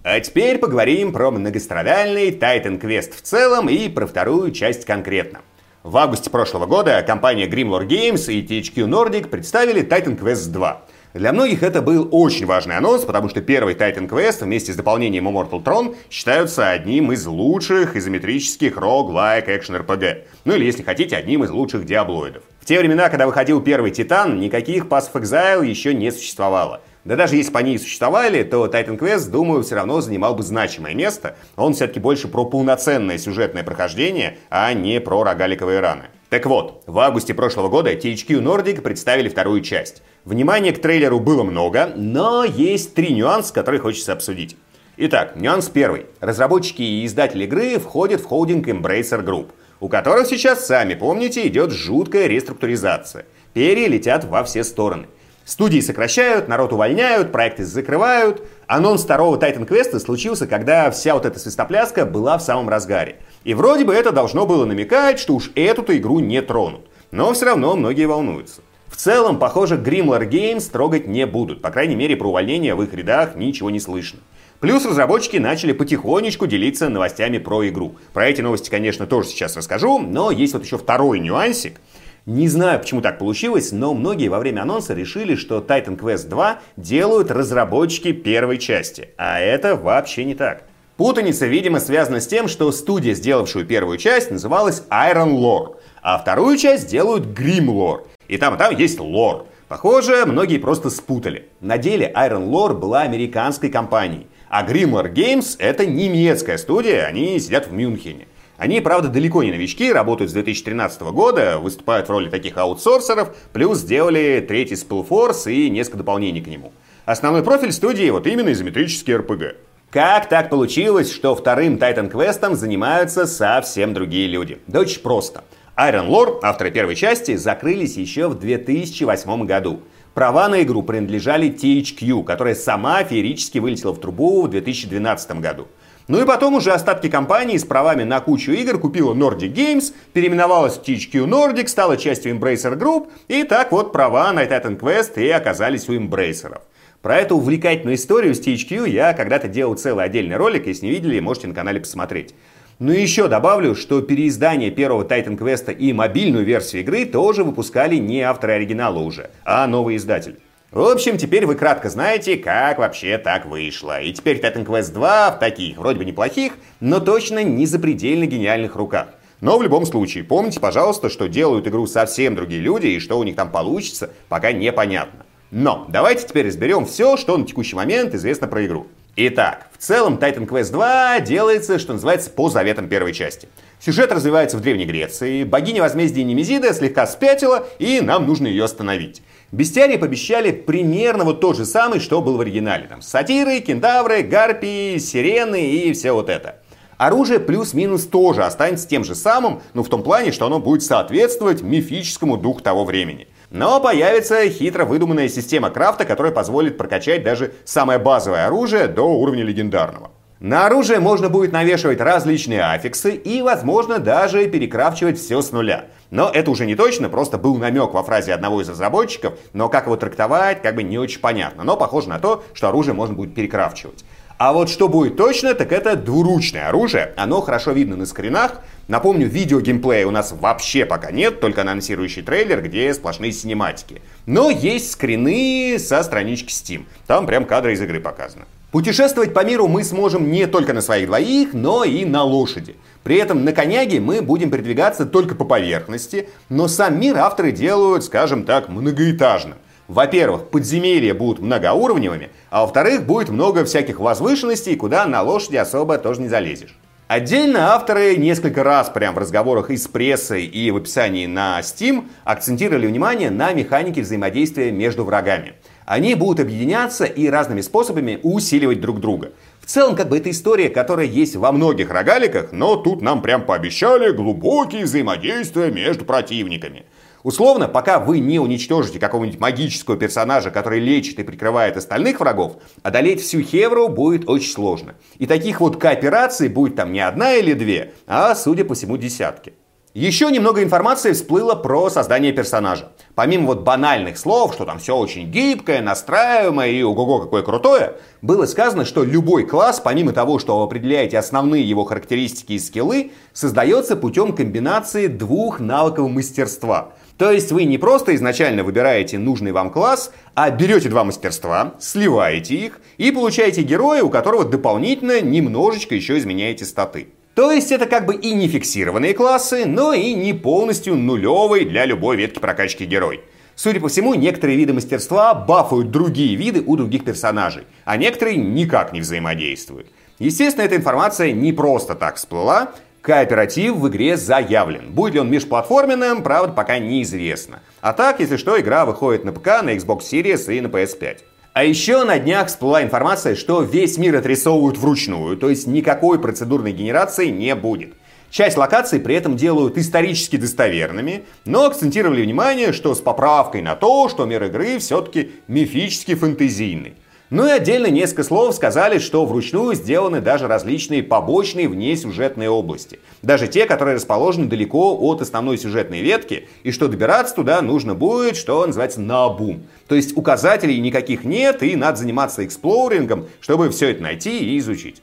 А 0.02 0.18
теперь 0.20 0.56
поговорим 0.56 1.12
про 1.12 1.30
многострадальный 1.30 2.30
Titan 2.30 2.80
Quest 2.80 3.12
в 3.14 3.20
целом 3.20 3.68
и 3.68 3.90
про 3.90 4.06
вторую 4.06 4.52
часть 4.52 4.86
конкретно. 4.86 5.42
В 5.82 5.98
августе 5.98 6.30
прошлого 6.30 6.64
года 6.64 7.02
компания 7.02 7.46
Grimlore 7.46 7.86
Games 7.86 8.32
и 8.32 8.40
THQ 8.40 8.88
Nordic 8.88 9.28
представили 9.28 9.86
Titan 9.86 10.18
Quest 10.18 10.50
2. 10.50 10.82
Для 11.12 11.32
многих 11.32 11.64
это 11.64 11.82
был 11.82 12.06
очень 12.12 12.46
важный 12.46 12.76
анонс, 12.76 13.04
потому 13.04 13.28
что 13.28 13.40
первый 13.40 13.74
Titan 13.74 14.08
Quest 14.08 14.44
вместе 14.44 14.72
с 14.72 14.76
дополнением 14.76 15.28
Immortal 15.28 15.60
Throne 15.60 15.96
считаются 16.08 16.70
одним 16.70 17.10
из 17.10 17.26
лучших 17.26 17.96
изометрических 17.96 18.76
roguelike 18.76 19.46
экшен 19.48 19.74
RPG. 19.74 20.22
Ну 20.44 20.54
или, 20.54 20.66
если 20.66 20.84
хотите, 20.84 21.16
одним 21.16 21.42
из 21.42 21.50
лучших 21.50 21.84
диаблоидов. 21.84 22.44
В 22.60 22.64
те 22.64 22.78
времена, 22.78 23.08
когда 23.08 23.26
выходил 23.26 23.60
первый 23.60 23.90
Титан, 23.90 24.38
никаких 24.38 24.84
Pass 24.84 25.10
of 25.12 25.20
Exile 25.20 25.66
еще 25.66 25.94
не 25.94 26.12
существовало. 26.12 26.80
Да 27.04 27.16
даже 27.16 27.34
если 27.34 27.50
бы 27.50 27.58
они 27.58 27.74
и 27.74 27.78
существовали, 27.78 28.44
то 28.44 28.66
Titan 28.66 28.96
Quest, 28.96 29.32
думаю, 29.32 29.64
все 29.64 29.74
равно 29.74 30.00
занимал 30.00 30.36
бы 30.36 30.44
значимое 30.44 30.94
место. 30.94 31.34
Он 31.56 31.74
все-таки 31.74 31.98
больше 31.98 32.28
про 32.28 32.44
полноценное 32.44 33.18
сюжетное 33.18 33.64
прохождение, 33.64 34.38
а 34.48 34.72
не 34.74 35.00
про 35.00 35.24
рогаликовые 35.24 35.80
раны. 35.80 36.04
Так 36.28 36.46
вот, 36.46 36.84
в 36.86 36.96
августе 37.00 37.34
прошлого 37.34 37.68
года 37.68 37.92
THQ 37.92 38.40
Nordic 38.40 38.82
представили 38.82 39.28
вторую 39.28 39.62
часть. 39.62 40.02
Внимания 40.24 40.72
к 40.72 40.82
трейлеру 40.82 41.18
было 41.18 41.42
много, 41.44 41.92
но 41.96 42.44
есть 42.44 42.94
три 42.94 43.14
нюанса, 43.14 43.54
которые 43.54 43.80
хочется 43.80 44.12
обсудить. 44.12 44.56
Итак, 44.98 45.34
нюанс 45.36 45.70
первый. 45.70 46.06
Разработчики 46.20 46.82
и 46.82 47.06
издатели 47.06 47.44
игры 47.44 47.78
входят 47.78 48.20
в 48.20 48.26
холдинг 48.26 48.68
Embracer 48.68 49.24
Group, 49.24 49.48
у 49.80 49.88
которых 49.88 50.26
сейчас, 50.26 50.66
сами 50.66 50.92
помните, 50.92 51.46
идет 51.46 51.72
жуткая 51.72 52.26
реструктуризация. 52.26 53.24
Перья 53.54 53.88
летят 53.88 54.24
во 54.24 54.44
все 54.44 54.62
стороны. 54.62 55.06
Студии 55.46 55.80
сокращают, 55.80 56.48
народ 56.48 56.74
увольняют, 56.74 57.32
проекты 57.32 57.64
закрывают. 57.64 58.42
Анонс 58.66 59.02
второго 59.02 59.38
Titan 59.38 59.66
Quest 59.66 59.98
случился, 60.00 60.46
когда 60.46 60.90
вся 60.90 61.14
вот 61.14 61.24
эта 61.24 61.38
свистопляска 61.38 62.04
была 62.04 62.36
в 62.36 62.42
самом 62.42 62.68
разгаре. 62.68 63.16
И 63.44 63.54
вроде 63.54 63.86
бы 63.86 63.94
это 63.94 64.12
должно 64.12 64.44
было 64.44 64.66
намекать, 64.66 65.18
что 65.18 65.34
уж 65.34 65.50
эту-то 65.54 65.96
игру 65.96 66.20
не 66.20 66.42
тронут. 66.42 66.82
Но 67.10 67.32
все 67.32 67.46
равно 67.46 67.74
многие 67.74 68.04
волнуются. 68.04 68.60
В 68.90 68.96
целом, 68.96 69.38
похоже, 69.38 69.76
Grimlar 69.76 70.28
Games 70.28 70.70
трогать 70.70 71.06
не 71.06 71.24
будут. 71.24 71.62
По 71.62 71.70
крайней 71.70 71.94
мере, 71.94 72.16
про 72.16 72.28
увольнение 72.28 72.74
в 72.74 72.82
их 72.82 72.92
рядах 72.92 73.36
ничего 73.36 73.70
не 73.70 73.80
слышно. 73.80 74.18
Плюс 74.58 74.84
разработчики 74.84 75.38
начали 75.38 75.72
потихонечку 75.72 76.46
делиться 76.46 76.90
новостями 76.90 77.38
про 77.38 77.66
игру. 77.68 77.94
Про 78.12 78.28
эти 78.28 78.42
новости, 78.42 78.68
конечно, 78.68 79.06
тоже 79.06 79.28
сейчас 79.28 79.56
расскажу, 79.56 79.98
но 80.00 80.30
есть 80.30 80.52
вот 80.52 80.64
еще 80.64 80.76
второй 80.76 81.20
нюансик. 81.20 81.80
Не 82.26 82.48
знаю, 82.48 82.78
почему 82.80 83.00
так 83.00 83.18
получилось, 83.18 83.72
но 83.72 83.94
многие 83.94 84.28
во 84.28 84.38
время 84.38 84.62
анонса 84.62 84.92
решили, 84.92 85.34
что 85.34 85.64
Titan 85.66 85.98
Quest 85.98 86.28
2 86.28 86.58
делают 86.76 87.30
разработчики 87.30 88.12
первой 88.12 88.58
части. 88.58 89.08
А 89.16 89.40
это 89.40 89.76
вообще 89.76 90.24
не 90.24 90.34
так. 90.34 90.64
Путаница, 90.98 91.46
видимо, 91.46 91.80
связана 91.80 92.20
с 92.20 92.26
тем, 92.26 92.46
что 92.46 92.70
студия, 92.72 93.14
сделавшую 93.14 93.64
первую 93.64 93.96
часть, 93.96 94.30
называлась 94.30 94.82
Iron 94.90 95.38
Lore, 95.38 95.76
а 96.02 96.18
вторую 96.18 96.58
часть 96.58 96.88
делают 96.88 97.24
Grim 97.24 97.68
Lore. 97.68 98.02
И 98.30 98.38
там 98.38 98.54
и 98.54 98.58
там 98.58 98.76
есть 98.76 99.00
лор. 99.00 99.46
Похоже, 99.66 100.24
многие 100.24 100.58
просто 100.58 100.88
спутали. 100.88 101.48
На 101.60 101.78
деле 101.78 102.12
Iron 102.16 102.48
Lore 102.48 102.74
была 102.74 103.00
американской 103.00 103.70
компанией, 103.70 104.28
а 104.48 104.64
Grimlar 104.64 105.12
Games 105.12 105.56
это 105.58 105.84
немецкая 105.84 106.56
студия, 106.56 107.06
они 107.06 107.40
сидят 107.40 107.66
в 107.66 107.72
Мюнхене. 107.72 108.28
Они, 108.56 108.80
правда, 108.80 109.08
далеко 109.08 109.42
не 109.42 109.50
новички, 109.50 109.92
работают 109.92 110.30
с 110.30 110.34
2013 110.34 111.02
года, 111.10 111.58
выступают 111.58 112.06
в 112.06 112.12
роли 112.12 112.30
таких 112.30 112.56
аутсорсеров, 112.56 113.34
плюс 113.52 113.78
сделали 113.78 114.44
третий 114.46 114.76
Spellforce 114.76 115.52
и 115.52 115.68
несколько 115.68 115.98
дополнений 115.98 116.40
к 116.40 116.46
нему. 116.46 116.72
Основной 117.06 117.42
профиль 117.42 117.72
студии 117.72 118.10
вот 118.10 118.28
именно 118.28 118.52
изометрический 118.52 119.14
RPG. 119.14 119.56
Как 119.90 120.28
так 120.28 120.50
получилось, 120.50 121.12
что 121.12 121.34
вторым 121.34 121.78
Titan 121.78 122.08
Quest 122.12 122.54
занимаются 122.54 123.26
совсем 123.26 123.92
другие 123.92 124.28
люди? 124.28 124.60
Да 124.68 124.78
очень 124.78 125.00
просто. 125.00 125.42
Iron 125.80 126.10
Lore, 126.10 126.40
авторы 126.42 126.70
первой 126.70 126.94
части, 126.94 127.36
закрылись 127.36 127.96
еще 127.96 128.28
в 128.28 128.38
2008 128.38 129.46
году. 129.46 129.80
Права 130.12 130.46
на 130.46 130.62
игру 130.62 130.82
принадлежали 130.82 131.48
THQ, 131.48 132.22
которая 132.24 132.54
сама 132.54 133.02
феерически 133.02 133.60
вылетела 133.60 133.92
в 133.92 133.98
трубу 133.98 134.42
в 134.42 134.50
2012 134.50 135.40
году. 135.40 135.68
Ну 136.06 136.20
и 136.20 136.26
потом 136.26 136.52
уже 136.52 136.72
остатки 136.72 137.08
компании 137.08 137.56
с 137.56 137.64
правами 137.64 138.02
на 138.02 138.20
кучу 138.20 138.52
игр 138.52 138.78
купила 138.78 139.14
Nordic 139.14 139.54
Games, 139.54 139.94
переименовалась 140.12 140.76
в 140.76 140.82
THQ 140.82 141.24
Nordic, 141.24 141.68
стала 141.68 141.96
частью 141.96 142.36
Embracer 142.36 142.78
Group, 142.78 143.08
и 143.28 143.44
так 143.44 143.72
вот 143.72 143.90
права 143.90 144.30
на 144.34 144.44
Titan 144.44 144.78
Quest 144.78 145.18
и 145.18 145.30
оказались 145.30 145.88
у 145.88 145.94
Embracer. 145.94 146.60
Про 147.00 147.16
эту 147.16 147.36
увлекательную 147.36 147.96
историю 147.96 148.34
с 148.34 148.46
THQ 148.46 148.86
я 148.90 149.14
когда-то 149.14 149.48
делал 149.48 149.74
целый 149.76 150.04
отдельный 150.04 150.36
ролик, 150.36 150.66
если 150.66 150.84
не 150.84 150.92
видели, 150.92 151.20
можете 151.20 151.46
на 151.46 151.54
канале 151.54 151.80
посмотреть. 151.80 152.34
Ну 152.80 152.92
и 152.92 153.02
еще 153.02 153.28
добавлю, 153.28 153.74
что 153.74 154.00
переиздание 154.00 154.70
первого 154.70 155.04
Titan 155.04 155.36
Quest 155.36 155.70
и 155.70 155.92
мобильную 155.92 156.46
версию 156.46 156.80
игры 156.80 157.04
тоже 157.04 157.44
выпускали 157.44 157.96
не 157.96 158.22
авторы 158.22 158.54
оригинала 158.54 159.00
уже, 159.00 159.28
а 159.44 159.66
новый 159.66 159.96
издатель. 159.96 160.40
В 160.70 160.80
общем, 160.88 161.18
теперь 161.18 161.44
вы 161.44 161.56
кратко 161.56 161.90
знаете, 161.90 162.38
как 162.38 162.78
вообще 162.78 163.18
так 163.18 163.44
вышло. 163.44 164.00
И 164.00 164.10
теперь 164.14 164.38
Titan 164.38 164.64
Quest 164.64 164.94
2 164.94 165.32
в 165.32 165.38
таких, 165.38 165.76
вроде 165.76 165.98
бы 165.98 166.06
неплохих, 166.06 166.54
но 166.80 167.00
точно 167.00 167.44
не 167.44 167.66
запредельно 167.66 168.24
гениальных 168.24 168.76
руках. 168.76 169.08
Но 169.42 169.58
в 169.58 169.62
любом 169.62 169.84
случае, 169.84 170.24
помните, 170.24 170.58
пожалуйста, 170.58 171.10
что 171.10 171.28
делают 171.28 171.68
игру 171.68 171.86
совсем 171.86 172.34
другие 172.34 172.62
люди, 172.62 172.86
и 172.86 172.98
что 172.98 173.18
у 173.18 173.24
них 173.24 173.36
там 173.36 173.50
получится, 173.50 174.08
пока 174.30 174.52
непонятно. 174.52 175.26
Но 175.50 175.84
давайте 175.90 176.26
теперь 176.26 176.46
разберем 176.46 176.86
все, 176.86 177.18
что 177.18 177.36
на 177.36 177.44
текущий 177.44 177.76
момент 177.76 178.14
известно 178.14 178.48
про 178.48 178.64
игру. 178.64 178.86
Итак, 179.16 179.66
в 179.72 179.78
целом 179.78 180.18
Titan 180.18 180.46
Quest 180.46 180.70
2 180.70 181.20
делается, 181.20 181.80
что 181.80 181.94
называется, 181.94 182.30
по 182.30 182.48
заветам 182.48 182.88
первой 182.88 183.12
части. 183.12 183.48
Сюжет 183.80 184.12
развивается 184.12 184.56
в 184.56 184.60
Древней 184.60 184.84
Греции, 184.84 185.42
богиня 185.42 185.82
возмездия 185.82 186.22
Немезида 186.22 186.72
слегка 186.72 187.06
спятила, 187.08 187.66
и 187.80 188.00
нам 188.00 188.26
нужно 188.26 188.46
ее 188.46 188.64
остановить. 188.64 189.22
Бестиарии 189.50 189.96
пообещали 189.96 190.52
примерно 190.52 191.24
вот 191.24 191.40
то 191.40 191.54
же 191.54 191.64
самое, 191.64 192.00
что 192.00 192.22
было 192.22 192.36
в 192.36 192.40
оригинале. 192.40 192.86
Там 192.86 193.02
сатиры, 193.02 193.58
кентавры, 193.60 194.22
гарпии, 194.22 194.98
сирены 194.98 195.72
и 195.72 195.92
все 195.92 196.12
вот 196.12 196.28
это. 196.28 196.60
Оружие 196.96 197.40
плюс-минус 197.40 198.06
тоже 198.06 198.44
останется 198.44 198.86
тем 198.86 199.02
же 199.02 199.16
самым, 199.16 199.60
но 199.74 199.82
в 199.82 199.88
том 199.88 200.04
плане, 200.04 200.30
что 200.30 200.46
оно 200.46 200.60
будет 200.60 200.82
соответствовать 200.84 201.62
мифическому 201.62 202.36
духу 202.36 202.60
того 202.60 202.84
времени. 202.84 203.26
Но 203.50 203.80
появится 203.80 204.48
хитро 204.48 204.84
выдуманная 204.84 205.28
система 205.28 205.70
крафта, 205.70 206.04
которая 206.04 206.32
позволит 206.32 206.78
прокачать 206.78 207.24
даже 207.24 207.52
самое 207.64 207.98
базовое 207.98 208.46
оружие 208.46 208.86
до 208.86 209.02
уровня 209.02 209.42
легендарного. 209.42 210.12
На 210.38 210.66
оружие 210.66 211.00
можно 211.00 211.28
будет 211.28 211.52
навешивать 211.52 212.00
различные 212.00 212.62
аффиксы 212.62 213.12
и, 213.12 213.42
возможно, 213.42 213.98
даже 213.98 214.46
перекрафчивать 214.46 215.18
все 215.18 215.42
с 215.42 215.52
нуля. 215.52 215.86
Но 216.10 216.30
это 216.32 216.50
уже 216.50 216.64
не 216.64 216.76
точно, 216.76 217.10
просто 217.10 217.36
был 217.36 217.56
намек 217.56 217.92
во 217.92 218.02
фразе 218.02 218.32
одного 218.32 218.62
из 218.62 218.68
разработчиков, 218.68 219.34
но 219.52 219.68
как 219.68 219.84
его 219.84 219.96
трактовать, 219.96 220.62
как 220.62 220.76
бы 220.76 220.82
не 220.82 220.98
очень 220.98 221.20
понятно. 221.20 221.64
Но 221.64 221.76
похоже 221.76 222.08
на 222.08 222.20
то, 222.20 222.42
что 222.54 222.68
оружие 222.68 222.94
можно 222.94 223.14
будет 223.14 223.34
перекрафчивать. 223.34 224.04
А 224.38 224.54
вот 224.54 224.70
что 224.70 224.88
будет 224.88 225.18
точно, 225.18 225.52
так 225.52 225.70
это 225.70 225.96
двуручное 225.96 226.68
оружие. 226.68 227.12
Оно 227.18 227.42
хорошо 227.42 227.72
видно 227.72 227.96
на 227.96 228.06
скринах. 228.06 228.62
Напомню, 228.90 229.28
видео 229.28 229.60
геймплея 229.60 230.04
у 230.04 230.10
нас 230.10 230.32
вообще 230.32 230.84
пока 230.84 231.12
нет, 231.12 231.38
только 231.38 231.60
анонсирующий 231.60 232.22
трейлер, 232.22 232.60
где 232.60 232.92
сплошные 232.92 233.30
синематики. 233.30 234.02
Но 234.26 234.50
есть 234.50 234.90
скрины 234.90 235.76
со 235.78 236.02
странички 236.02 236.50
Steam. 236.50 236.86
Там 237.06 237.24
прям 237.24 237.44
кадры 237.44 237.74
из 237.74 237.80
игры 237.80 238.00
показаны. 238.00 238.46
Путешествовать 238.72 239.32
по 239.32 239.44
миру 239.44 239.68
мы 239.68 239.84
сможем 239.84 240.32
не 240.32 240.48
только 240.48 240.72
на 240.72 240.80
своих 240.80 241.06
двоих, 241.06 241.54
но 241.54 241.84
и 241.84 242.04
на 242.04 242.24
лошади. 242.24 242.74
При 243.04 243.14
этом 243.14 243.44
на 243.44 243.52
коняге 243.52 244.00
мы 244.00 244.22
будем 244.22 244.50
передвигаться 244.50 245.06
только 245.06 245.36
по 245.36 245.44
поверхности, 245.44 246.28
но 246.48 246.66
сам 246.66 246.98
мир 246.98 247.16
авторы 247.16 247.52
делают, 247.52 248.02
скажем 248.02 248.42
так, 248.42 248.68
многоэтажным. 248.68 249.58
Во-первых, 249.86 250.48
подземелья 250.48 251.14
будут 251.14 251.38
многоуровневыми, 251.38 252.30
а 252.50 252.62
во-вторых, 252.62 253.06
будет 253.06 253.28
много 253.28 253.64
всяких 253.64 254.00
возвышенностей, 254.00 254.74
куда 254.74 255.06
на 255.06 255.22
лошади 255.22 255.58
особо 255.58 255.96
тоже 255.98 256.22
не 256.22 256.28
залезешь. 256.28 256.76
Отдельно 257.10 257.74
авторы 257.74 258.14
несколько 258.14 258.62
раз 258.62 258.88
прям 258.88 259.16
в 259.16 259.18
разговорах 259.18 259.70
и 259.70 259.76
с 259.76 259.88
прессой, 259.88 260.44
и 260.44 260.70
в 260.70 260.76
описании 260.76 261.26
на 261.26 261.58
Steam 261.58 262.04
акцентировали 262.22 262.86
внимание 262.86 263.30
на 263.30 263.52
механике 263.52 264.02
взаимодействия 264.02 264.70
между 264.70 265.04
врагами. 265.04 265.54
Они 265.86 266.14
будут 266.14 266.38
объединяться 266.38 267.04
и 267.06 267.26
разными 267.26 267.62
способами 267.62 268.20
усиливать 268.22 268.80
друг 268.80 269.00
друга. 269.00 269.32
В 269.58 269.66
целом, 269.66 269.96
как 269.96 270.08
бы 270.08 270.18
это 270.18 270.30
история, 270.30 270.68
которая 270.68 271.06
есть 271.06 271.34
во 271.34 271.50
многих 271.50 271.90
рогаликах, 271.90 272.52
но 272.52 272.76
тут 272.76 273.02
нам 273.02 273.22
прям 273.22 273.44
пообещали 273.44 274.12
глубокие 274.12 274.84
взаимодействия 274.84 275.72
между 275.72 276.04
противниками. 276.04 276.84
Условно, 277.22 277.68
пока 277.68 277.98
вы 277.98 278.18
не 278.18 278.38
уничтожите 278.38 278.98
какого-нибудь 278.98 279.40
магического 279.40 279.96
персонажа, 279.96 280.50
который 280.50 280.80
лечит 280.80 281.18
и 281.18 281.22
прикрывает 281.22 281.76
остальных 281.76 282.20
врагов, 282.20 282.56
одолеть 282.82 283.20
всю 283.20 283.42
Хевру 283.42 283.88
будет 283.88 284.28
очень 284.28 284.50
сложно. 284.50 284.94
И 285.18 285.26
таких 285.26 285.60
вот 285.60 285.76
коопераций 285.76 286.48
будет 286.48 286.76
там 286.76 286.92
не 286.92 287.00
одна 287.00 287.34
или 287.34 287.52
две, 287.52 287.92
а, 288.06 288.34
судя 288.34 288.64
по 288.64 288.74
всему, 288.74 288.96
десятки. 288.96 289.52
Еще 289.92 290.30
немного 290.30 290.62
информации 290.62 291.12
всплыло 291.12 291.56
про 291.56 291.90
создание 291.90 292.32
персонажа. 292.32 292.92
Помимо 293.16 293.48
вот 293.48 293.62
банальных 293.62 294.18
слов, 294.18 294.54
что 294.54 294.64
там 294.64 294.78
все 294.78 294.96
очень 294.96 295.32
гибкое, 295.32 295.82
настраиваемое 295.82 296.68
и 296.68 296.82
ого-го 296.84 297.18
какое 297.18 297.42
крутое, 297.42 297.96
было 298.22 298.46
сказано, 298.46 298.84
что 298.84 299.02
любой 299.02 299.44
класс, 299.44 299.80
помимо 299.80 300.12
того, 300.12 300.38
что 300.38 300.58
вы 300.58 300.64
определяете 300.64 301.18
основные 301.18 301.68
его 301.68 301.82
характеристики 301.82 302.52
и 302.52 302.60
скиллы, 302.60 303.10
создается 303.32 303.96
путем 303.96 304.32
комбинации 304.32 305.08
двух 305.08 305.58
навыков 305.58 306.08
мастерства. 306.08 306.92
То 307.20 307.30
есть 307.30 307.52
вы 307.52 307.64
не 307.64 307.76
просто 307.76 308.14
изначально 308.14 308.64
выбираете 308.64 309.18
нужный 309.18 309.52
вам 309.52 309.68
класс, 309.68 310.10
а 310.34 310.48
берете 310.48 310.88
два 310.88 311.04
мастерства, 311.04 311.74
сливаете 311.78 312.54
их 312.54 312.80
и 312.96 313.10
получаете 313.10 313.60
героя, 313.60 314.02
у 314.02 314.08
которого 314.08 314.46
дополнительно 314.46 315.20
немножечко 315.20 315.94
еще 315.94 316.16
изменяете 316.16 316.64
статы. 316.64 317.08
То 317.34 317.52
есть 317.52 317.72
это 317.72 317.84
как 317.84 318.06
бы 318.06 318.14
и 318.14 318.32
не 318.32 318.48
фиксированные 318.48 319.12
классы, 319.12 319.66
но 319.66 319.92
и 319.92 320.14
не 320.14 320.32
полностью 320.32 320.96
нулевый 320.96 321.66
для 321.66 321.84
любой 321.84 322.16
ветки 322.16 322.38
прокачки 322.38 322.86
герой. 322.86 323.20
Судя 323.54 323.80
по 323.80 323.88
всему, 323.88 324.14
некоторые 324.14 324.56
виды 324.56 324.72
мастерства 324.72 325.34
бафают 325.34 325.90
другие 325.90 326.36
виды 326.36 326.62
у 326.66 326.74
других 326.74 327.04
персонажей, 327.04 327.64
а 327.84 327.98
некоторые 327.98 328.38
никак 328.38 328.94
не 328.94 329.02
взаимодействуют. 329.02 329.88
Естественно, 330.18 330.64
эта 330.64 330.76
информация 330.76 331.32
не 331.32 331.52
просто 331.52 331.94
так 331.94 332.16
всплыла, 332.16 332.72
Кооператив 333.02 333.76
в 333.76 333.88
игре 333.88 334.16
заявлен. 334.16 334.92
Будет 334.92 335.14
ли 335.14 335.20
он 335.20 335.30
межплатформенным, 335.30 336.22
правда, 336.22 336.52
пока 336.52 336.78
неизвестно. 336.78 337.60
А 337.80 337.94
так, 337.94 338.20
если 338.20 338.36
что, 338.36 338.60
игра 338.60 338.84
выходит 338.84 339.24
на 339.24 339.32
ПК, 339.32 339.62
на 339.62 339.74
Xbox 339.74 340.00
Series 340.12 340.54
и 340.54 340.60
на 340.60 340.66
PS5. 340.66 341.18
А 341.52 341.64
еще 341.64 342.04
на 342.04 342.18
днях 342.18 342.48
всплыла 342.48 342.82
информация, 342.82 343.34
что 343.34 343.62
весь 343.62 343.98
мир 343.98 344.16
отрисовывают 344.16 344.78
вручную, 344.78 345.36
то 345.36 345.48
есть 345.50 345.66
никакой 345.66 346.20
процедурной 346.20 346.72
генерации 346.72 347.26
не 347.26 347.54
будет. 347.54 347.94
Часть 348.30 348.56
локаций 348.56 349.00
при 349.00 349.16
этом 349.16 349.36
делают 349.36 349.76
исторически 349.76 350.36
достоверными, 350.36 351.24
но 351.44 351.64
акцентировали 351.64 352.22
внимание, 352.22 352.72
что 352.72 352.94
с 352.94 353.00
поправкой 353.00 353.62
на 353.62 353.74
то, 353.74 354.08
что 354.08 354.26
мир 354.26 354.44
игры 354.44 354.78
все-таки 354.78 355.32
мифически 355.48 356.14
фэнтезийный. 356.14 356.94
Ну 357.30 357.46
и 357.46 357.50
отдельно 357.50 357.86
несколько 357.86 358.24
слов 358.24 358.56
сказали, 358.56 358.98
что 358.98 359.24
вручную 359.24 359.76
сделаны 359.76 360.20
даже 360.20 360.48
различные 360.48 361.04
побочные 361.04 361.68
внесюжетные 361.68 362.50
области. 362.50 362.98
Даже 363.22 363.46
те, 363.46 363.66
которые 363.66 363.94
расположены 363.94 364.46
далеко 364.46 364.96
от 364.98 365.22
основной 365.22 365.56
сюжетной 365.56 366.00
ветки, 366.00 366.48
и 366.64 366.72
что 366.72 366.88
добираться 366.88 367.36
туда 367.36 367.62
нужно 367.62 367.94
будет, 367.94 368.36
что 368.36 368.66
называется, 368.66 369.00
на 369.00 369.26
обум. 369.26 369.62
То 369.86 369.94
есть 369.94 370.16
указателей 370.16 370.80
никаких 370.80 371.22
нет, 371.24 371.62
и 371.62 371.76
надо 371.76 371.98
заниматься 371.98 372.44
эксплорингом, 372.44 373.26
чтобы 373.38 373.70
все 373.70 373.90
это 373.90 374.02
найти 374.02 374.36
и 374.36 374.58
изучить. 374.58 375.00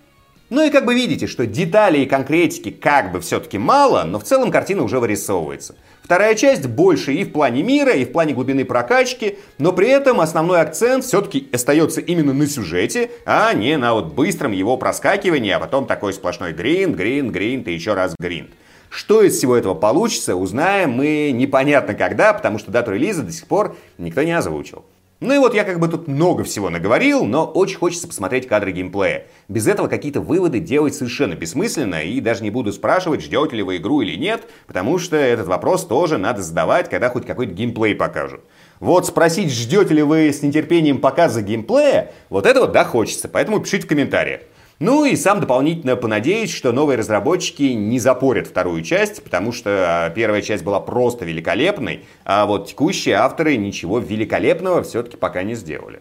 Ну 0.50 0.66
и 0.66 0.70
как 0.70 0.86
бы 0.86 0.96
видите, 0.96 1.28
что 1.28 1.46
деталей 1.46 2.04
и 2.04 2.08
конкретики 2.08 2.72
как 2.72 3.14
бы 3.14 3.22
все-таки 3.22 3.58
мало, 3.58 4.04
но 4.04 4.20
в 4.20 4.24
целом 4.24 4.52
картина 4.52 4.84
уже 4.84 5.00
вырисовывается. 5.00 5.76
Вторая 6.08 6.36
часть 6.36 6.66
больше 6.68 7.14
и 7.14 7.26
в 7.26 7.34
плане 7.34 7.64
мира, 7.64 7.92
и 7.92 8.06
в 8.06 8.14
плане 8.14 8.34
глубины 8.34 8.64
прокачки, 8.64 9.40
но 9.58 9.74
при 9.74 9.90
этом 9.90 10.22
основной 10.22 10.62
акцент 10.62 11.04
все-таки 11.04 11.50
остается 11.52 12.00
именно 12.00 12.32
на 12.32 12.48
сюжете, 12.48 13.12
а 13.26 13.52
не 13.52 13.76
на 13.76 13.94
вот 13.94 14.14
быстром 14.14 14.54
его 14.54 14.78
проскакивании, 14.78 15.52
а 15.52 15.60
потом 15.60 15.86
такой 15.86 16.14
сплошной 16.14 16.54
гринд, 16.54 16.96
гринд, 16.96 17.34
гринд 17.34 17.68
и 17.68 17.74
еще 17.74 17.94
раз 17.94 18.16
гринд. 18.18 18.52
Что 18.90 19.22
из 19.22 19.36
всего 19.36 19.58
этого 19.58 19.74
получится, 19.74 20.38
узнаем 20.38 20.92
мы 20.92 21.32
непонятно 21.34 21.94
когда, 21.94 22.32
потому 22.32 22.58
что 22.58 22.72
дату 22.72 22.94
релиза 22.94 23.24
до 23.24 23.34
сих 23.34 23.46
пор 23.46 23.76
никто 23.98 24.24
не 24.24 24.32
озвучил. 24.32 24.86
Ну 25.20 25.34
и 25.34 25.40
вот 25.40 25.56
я 25.56 25.64
как 25.64 25.80
бы 25.80 25.88
тут 25.88 26.08
много 26.08 26.44
всего 26.44 26.70
наговорил, 26.70 27.26
но 27.26 27.44
очень 27.44 27.80
хочется 27.80 28.08
посмотреть 28.08 28.48
кадры 28.48 28.72
геймплея. 28.72 29.26
Без 29.48 29.66
этого 29.66 29.88
какие-то 29.88 30.22
выводы 30.22 30.60
делать 30.60 30.94
совершенно 30.94 31.34
бессмысленно, 31.34 32.04
и 32.04 32.20
даже 32.22 32.44
не 32.44 32.52
буду 32.52 32.72
спрашивать, 32.72 33.24
ждете 33.24 33.56
ли 33.56 33.64
вы 33.64 33.78
игру 33.78 34.02
или 34.02 34.16
нет, 34.16 34.48
потому 34.68 35.00
что 35.00 35.16
этот 35.16 35.48
вопрос 35.48 35.88
тоже 35.88 36.20
надо 36.20 36.44
задавать, 36.44 36.88
когда 36.88 37.10
хоть 37.10 37.26
какой-то 37.26 37.52
геймплей 37.52 37.96
покажут. 37.96 38.42
Вот 38.80 39.08
спросить, 39.08 39.52
ждете 39.52 39.96
ли 39.96 40.04
вы 40.04 40.32
с 40.32 40.44
нетерпением 40.44 41.00
показа 41.00 41.42
геймплея, 41.42 42.12
вот 42.30 42.46
это 42.46 42.62
вот 42.62 42.72
да 42.72 42.84
хочется, 42.84 43.28
поэтому 43.28 43.60
пишите 43.60 43.86
в 43.86 43.90
комментариях. 43.90 44.42
Ну 44.80 45.06
и 45.06 45.16
сам 45.16 45.40
дополнительно 45.40 45.96
понадеюсь, 45.96 46.54
что 46.54 46.72
новые 46.72 47.00
разработчики 47.00 47.64
не 47.64 47.98
запорят 47.98 48.46
вторую 48.46 48.84
часть, 48.84 49.24
потому 49.24 49.52
что 49.52 50.06
а, 50.06 50.10
первая 50.12 50.44
часть 50.44 50.64
была 50.64 50.80
просто 50.80 51.26
великолепной, 51.26 52.06
а 52.26 52.46
вот 52.46 52.68
текущие 52.68 53.16
авторы 53.16 53.58
ничего 53.58 53.98
великолепного 53.98 54.84
все-таки 54.84 55.18
пока 55.18 55.42
не 55.42 55.56
сделали. 55.56 56.00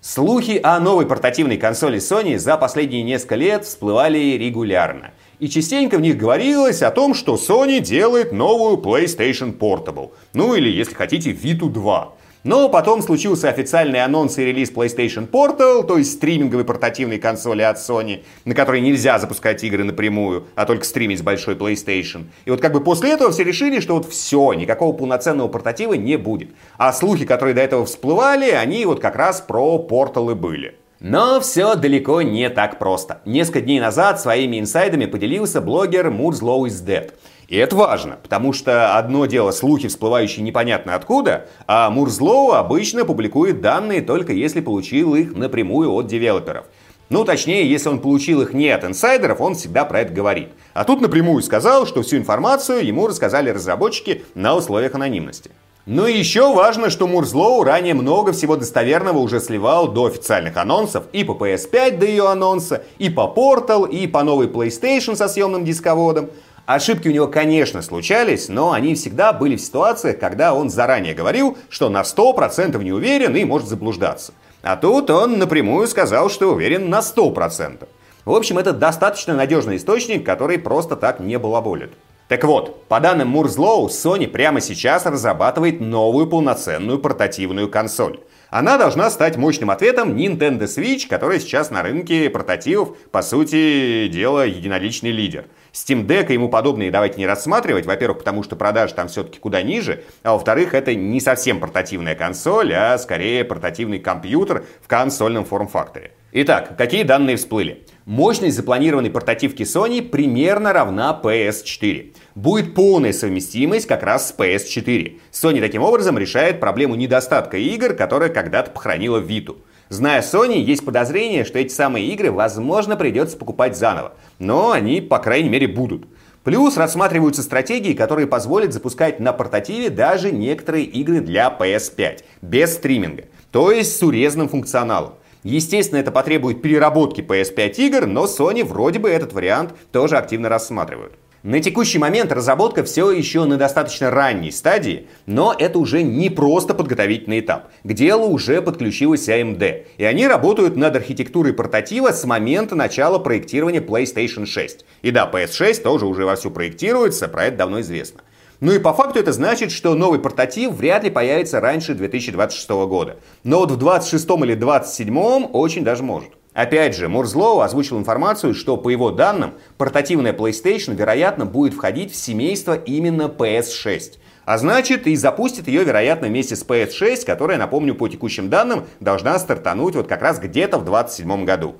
Слухи 0.00 0.58
о 0.62 0.80
новой 0.80 1.04
портативной 1.04 1.58
консоли 1.58 1.98
Sony 1.98 2.38
за 2.38 2.56
последние 2.56 3.02
несколько 3.02 3.34
лет 3.34 3.66
всплывали 3.66 4.38
регулярно. 4.38 5.10
И 5.40 5.50
частенько 5.50 5.98
в 5.98 6.00
них 6.00 6.16
говорилось 6.16 6.80
о 6.80 6.90
том, 6.90 7.12
что 7.12 7.34
Sony 7.34 7.80
делает 7.80 8.32
новую 8.32 8.78
PlayStation 8.78 9.54
Portable. 9.54 10.12
Ну 10.32 10.54
или, 10.54 10.70
если 10.70 10.94
хотите, 10.94 11.32
Vita 11.32 11.68
2. 11.68 12.14
Но 12.46 12.68
потом 12.68 13.02
случился 13.02 13.48
официальный 13.48 14.04
анонс 14.04 14.38
и 14.38 14.44
релиз 14.44 14.70
PlayStation 14.70 15.28
Portal, 15.28 15.84
то 15.84 15.98
есть 15.98 16.12
стриминговой 16.12 16.64
портативной 16.64 17.18
консоли 17.18 17.62
от 17.62 17.76
Sony, 17.78 18.22
на 18.44 18.54
которой 18.54 18.80
нельзя 18.80 19.18
запускать 19.18 19.64
игры 19.64 19.82
напрямую, 19.82 20.46
а 20.54 20.64
только 20.64 20.84
стримить 20.84 21.18
с 21.18 21.22
большой 21.22 21.56
PlayStation. 21.56 22.26
И 22.44 22.50
вот 22.52 22.60
как 22.60 22.72
бы 22.72 22.80
после 22.80 23.10
этого 23.10 23.32
все 23.32 23.42
решили, 23.42 23.80
что 23.80 23.94
вот 23.94 24.08
все, 24.08 24.52
никакого 24.52 24.96
полноценного 24.96 25.48
портатива 25.48 25.94
не 25.94 26.16
будет. 26.16 26.50
А 26.78 26.92
слухи, 26.92 27.24
которые 27.26 27.52
до 27.56 27.62
этого 27.62 27.84
всплывали, 27.84 28.50
они 28.50 28.84
вот 28.86 29.00
как 29.00 29.16
раз 29.16 29.40
про 29.40 29.78
и 29.78 30.34
были. 30.34 30.76
Но 31.00 31.40
все 31.40 31.74
далеко 31.74 32.22
не 32.22 32.48
так 32.48 32.78
просто. 32.78 33.22
Несколько 33.24 33.60
дней 33.60 33.80
назад 33.80 34.20
своими 34.20 34.60
инсайдами 34.60 35.06
поделился 35.06 35.60
блогер 35.60 36.10
Moore's 36.10 36.42
Law 36.42 36.64
is 36.66 36.86
Dead. 36.86 37.12
И 37.48 37.56
это 37.56 37.76
важно, 37.76 38.18
потому 38.22 38.52
что 38.52 38.96
одно 38.96 39.26
дело 39.26 39.52
слухи, 39.52 39.86
всплывающие 39.86 40.44
непонятно 40.44 40.96
откуда, 40.96 41.46
а 41.68 41.90
Мурзлоу 41.90 42.52
обычно 42.52 43.04
публикует 43.04 43.60
данные 43.60 44.02
только 44.02 44.32
если 44.32 44.60
получил 44.60 45.14
их 45.14 45.34
напрямую 45.36 45.92
от 45.92 46.08
девелоперов. 46.08 46.66
Ну, 47.08 47.24
точнее, 47.24 47.70
если 47.70 47.88
он 47.88 48.00
получил 48.00 48.42
их 48.42 48.52
не 48.52 48.68
от 48.68 48.84
инсайдеров, 48.84 49.40
он 49.40 49.54
всегда 49.54 49.84
про 49.84 50.00
это 50.00 50.12
говорит. 50.12 50.48
А 50.74 50.82
тут 50.82 51.00
напрямую 51.00 51.40
сказал, 51.42 51.86
что 51.86 52.02
всю 52.02 52.16
информацию 52.16 52.84
ему 52.84 53.06
рассказали 53.06 53.50
разработчики 53.50 54.24
на 54.34 54.56
условиях 54.56 54.96
анонимности. 54.96 55.52
Ну 55.86 56.08
и 56.08 56.18
еще 56.18 56.52
важно, 56.52 56.90
что 56.90 57.06
Мурзлоу 57.06 57.62
ранее 57.62 57.94
много 57.94 58.32
всего 58.32 58.56
достоверного 58.56 59.18
уже 59.18 59.38
сливал 59.38 59.86
до 59.86 60.06
официальных 60.06 60.56
анонсов 60.56 61.04
и 61.12 61.22
по 61.22 61.30
PS5 61.30 61.98
до 61.98 62.06
ее 62.06 62.28
анонса, 62.28 62.82
и 62.98 63.08
по 63.08 63.32
Portal, 63.32 63.88
и 63.88 64.08
по 64.08 64.24
новой 64.24 64.48
PlayStation 64.48 65.14
со 65.14 65.28
съемным 65.28 65.64
дисководом. 65.64 66.30
Ошибки 66.66 67.06
у 67.06 67.12
него, 67.12 67.28
конечно, 67.28 67.80
случались, 67.80 68.48
но 68.48 68.72
они 68.72 68.96
всегда 68.96 69.32
были 69.32 69.54
в 69.54 69.60
ситуациях, 69.60 70.18
когда 70.18 70.52
он 70.52 70.68
заранее 70.68 71.14
говорил, 71.14 71.56
что 71.70 71.88
на 71.88 72.02
100% 72.02 72.82
не 72.82 72.92
уверен 72.92 73.36
и 73.36 73.44
может 73.44 73.68
заблуждаться. 73.68 74.34
А 74.62 74.76
тут 74.76 75.08
он 75.10 75.38
напрямую 75.38 75.86
сказал, 75.86 76.28
что 76.28 76.52
уверен 76.52 76.90
на 76.90 76.98
100%. 76.98 77.86
В 78.24 78.34
общем, 78.34 78.58
это 78.58 78.72
достаточно 78.72 79.34
надежный 79.34 79.76
источник, 79.76 80.26
который 80.26 80.58
просто 80.58 80.96
так 80.96 81.20
не 81.20 81.38
балаболит. 81.38 81.92
Так 82.26 82.42
вот, 82.42 82.84
по 82.88 82.98
данным 82.98 83.28
Мурзлоу, 83.28 83.86
Sony 83.86 84.26
прямо 84.26 84.60
сейчас 84.60 85.06
разрабатывает 85.06 85.80
новую 85.80 86.26
полноценную 86.26 86.98
портативную 86.98 87.68
консоль. 87.68 88.18
Она 88.48 88.78
должна 88.78 89.10
стать 89.10 89.36
мощным 89.36 89.70
ответом 89.70 90.14
Nintendo 90.14 90.62
Switch, 90.62 91.08
который 91.08 91.40
сейчас 91.40 91.70
на 91.70 91.82
рынке 91.82 92.30
портативов, 92.30 92.96
по 93.10 93.20
сути 93.22 94.06
дела, 94.06 94.46
единоличный 94.46 95.10
лидер. 95.10 95.46
Steam 95.72 96.06
Deck 96.06 96.28
и 96.30 96.34
ему 96.34 96.48
подобные 96.48 96.92
давайте 96.92 97.18
не 97.18 97.26
рассматривать. 97.26 97.86
Во-первых, 97.86 98.18
потому 98.18 98.44
что 98.44 98.54
продажи 98.54 98.94
там 98.94 99.08
все-таки 99.08 99.40
куда 99.40 99.62
ниже. 99.62 100.04
А 100.22 100.32
во-вторых, 100.32 100.74
это 100.74 100.94
не 100.94 101.20
совсем 101.20 101.58
портативная 101.58 102.14
консоль, 102.14 102.72
а 102.72 102.96
скорее 102.98 103.44
портативный 103.44 103.98
компьютер 103.98 104.64
в 104.80 104.86
консольном 104.86 105.44
форм-факторе. 105.44 106.12
Итак, 106.32 106.76
какие 106.76 107.02
данные 107.02 107.36
всплыли? 107.36 107.84
Мощность 108.04 108.56
запланированной 108.56 109.10
портативки 109.10 109.64
Sony 109.64 110.02
примерно 110.02 110.72
равна 110.72 111.18
PS4. 111.22 112.14
Будет 112.36 112.74
полная 112.74 113.14
совместимость 113.14 113.86
как 113.86 114.02
раз 114.02 114.28
с 114.28 114.34
PS4. 114.36 115.20
Sony 115.32 115.58
таким 115.58 115.82
образом 115.82 116.18
решает 116.18 116.60
проблему 116.60 116.94
недостатка 116.94 117.56
игр, 117.56 117.94
которая 117.94 118.28
когда-то 118.28 118.72
похоронила 118.72 119.22
Vita. 119.22 119.56
Зная 119.88 120.20
Sony, 120.20 120.58
есть 120.58 120.84
подозрение, 120.84 121.46
что 121.46 121.58
эти 121.58 121.72
самые 121.72 122.08
игры, 122.08 122.30
возможно, 122.30 122.94
придется 122.94 123.38
покупать 123.38 123.74
заново. 123.74 124.12
Но 124.38 124.72
они, 124.72 125.00
по 125.00 125.18
крайней 125.18 125.48
мере, 125.48 125.66
будут. 125.66 126.08
Плюс 126.44 126.76
рассматриваются 126.76 127.42
стратегии, 127.42 127.94
которые 127.94 128.26
позволят 128.26 128.74
запускать 128.74 129.18
на 129.18 129.32
портативе 129.32 129.88
даже 129.88 130.30
некоторые 130.30 130.84
игры 130.84 131.20
для 131.20 131.48
PS5, 131.58 132.18
без 132.42 132.74
стриминга, 132.74 133.24
то 133.50 133.72
есть 133.72 133.96
с 133.96 134.02
урезанным 134.02 134.50
функционалом. 134.50 135.14
Естественно, 135.42 136.00
это 136.00 136.10
потребует 136.10 136.60
переработки 136.60 137.22
PS5 137.22 137.76
игр, 137.76 138.06
но 138.06 138.26
Sony 138.26 138.62
вроде 138.62 138.98
бы 138.98 139.08
этот 139.08 139.32
вариант 139.32 139.72
тоже 139.90 140.18
активно 140.18 140.50
рассматривают. 140.50 141.14
На 141.46 141.60
текущий 141.60 142.00
момент 142.00 142.32
разработка 142.32 142.82
все 142.82 143.12
еще 143.12 143.44
на 143.44 143.56
достаточно 143.56 144.10
ранней 144.10 144.50
стадии, 144.50 145.06
но 145.26 145.54
это 145.56 145.78
уже 145.78 146.02
не 146.02 146.28
просто 146.28 146.74
подготовительный 146.74 147.38
этап. 147.38 147.70
К 147.84 147.92
делу 147.92 148.26
уже 148.30 148.60
подключилась 148.60 149.28
AMD, 149.28 149.84
и 149.96 150.04
они 150.04 150.26
работают 150.26 150.74
над 150.74 150.96
архитектурой 150.96 151.52
портатива 151.52 152.10
с 152.10 152.24
момента 152.24 152.74
начала 152.74 153.20
проектирования 153.20 153.78
PlayStation 153.78 154.44
6. 154.44 154.84
И 155.02 155.12
да, 155.12 155.30
PS6 155.32 155.82
тоже 155.82 156.06
уже 156.06 156.24
вовсю 156.24 156.50
проектируется, 156.50 157.28
про 157.28 157.44
это 157.44 157.58
давно 157.58 157.80
известно. 157.80 158.22
Ну 158.58 158.72
и 158.72 158.80
по 158.80 158.92
факту 158.92 159.20
это 159.20 159.32
значит, 159.32 159.70
что 159.70 159.94
новый 159.94 160.18
портатив 160.18 160.72
вряд 160.72 161.04
ли 161.04 161.10
появится 161.10 161.60
раньше 161.60 161.94
2026 161.94 162.68
года. 162.88 163.18
Но 163.44 163.60
вот 163.60 163.70
в 163.70 163.76
2026 163.76 164.30
или 164.42 164.54
2027 164.54 165.44
очень 165.52 165.84
даже 165.84 166.02
может. 166.02 166.30
Опять 166.56 166.96
же, 166.96 167.10
Мурзлоу 167.10 167.60
озвучил 167.60 167.98
информацию, 167.98 168.54
что 168.54 168.78
по 168.78 168.88
его 168.88 169.10
данным, 169.10 169.52
портативная 169.76 170.32
PlayStation, 170.32 170.94
вероятно, 170.94 171.44
будет 171.44 171.74
входить 171.74 172.12
в 172.12 172.16
семейство 172.16 172.74
именно 172.74 173.24
PS6. 173.24 174.14
А 174.46 174.56
значит, 174.56 175.06
и 175.06 175.14
запустит 175.16 175.68
ее, 175.68 175.84
вероятно, 175.84 176.28
вместе 176.28 176.56
с 176.56 176.64
PS6, 176.64 177.26
которая, 177.26 177.58
напомню, 177.58 177.94
по 177.94 178.08
текущим 178.08 178.48
данным, 178.48 178.86
должна 179.00 179.38
стартануть 179.38 179.96
вот 179.96 180.06
как 180.06 180.22
раз 180.22 180.38
где-то 180.38 180.78
в 180.78 180.86
2027 180.86 181.44
году. 181.44 181.74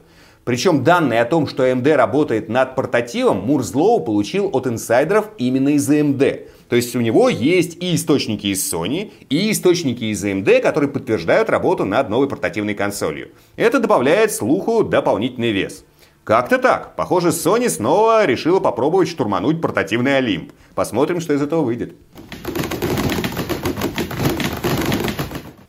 Причем 0.45 0.85
данные 0.85 1.23
о 1.23 1.25
том, 1.25 1.47
что 1.47 1.67
AMD 1.67 1.95
работает 1.95 2.51
над 2.51 2.75
портативом, 2.75 3.39
Мурзлоу 3.39 4.01
получил 4.01 4.51
от 4.53 4.67
инсайдеров 4.67 5.31
именно 5.39 5.71
из 5.71 5.91
AMD. 5.91 6.49
То 6.69 6.77
есть 6.77 6.97
у 6.97 7.01
него 7.01 7.29
есть 7.29 7.77
и 7.83 7.95
источники 7.95 8.49
из 8.49 8.73
Sony, 8.73 9.13
и 9.29 9.51
источники 9.51 10.05
из 10.05 10.25
AMD, 10.25 10.61
которые 10.61 10.91
подтверждают 10.91 11.51
работу 11.51 11.85
над 11.85 12.09
новой 12.09 12.29
портативной 12.29 12.75
консолью. 12.75 13.29
Это 13.57 13.79
добавляет 13.79 14.33
слуху 14.33 14.83
дополнительный 14.83 15.53
вес. 15.53 15.85
Как-то 16.25 16.59
так. 16.59 16.97
Похоже, 16.97 17.29
Sony 17.29 17.69
снова 17.69 18.25
решила 18.25 18.59
попробовать 18.59 19.09
штурмануть 19.09 19.61
портативный 19.61 20.17
Олимп. 20.17 20.53
Посмотрим, 20.75 21.21
что 21.21 21.33
из 21.33 21.41
этого 21.41 21.63
выйдет. 21.63 21.95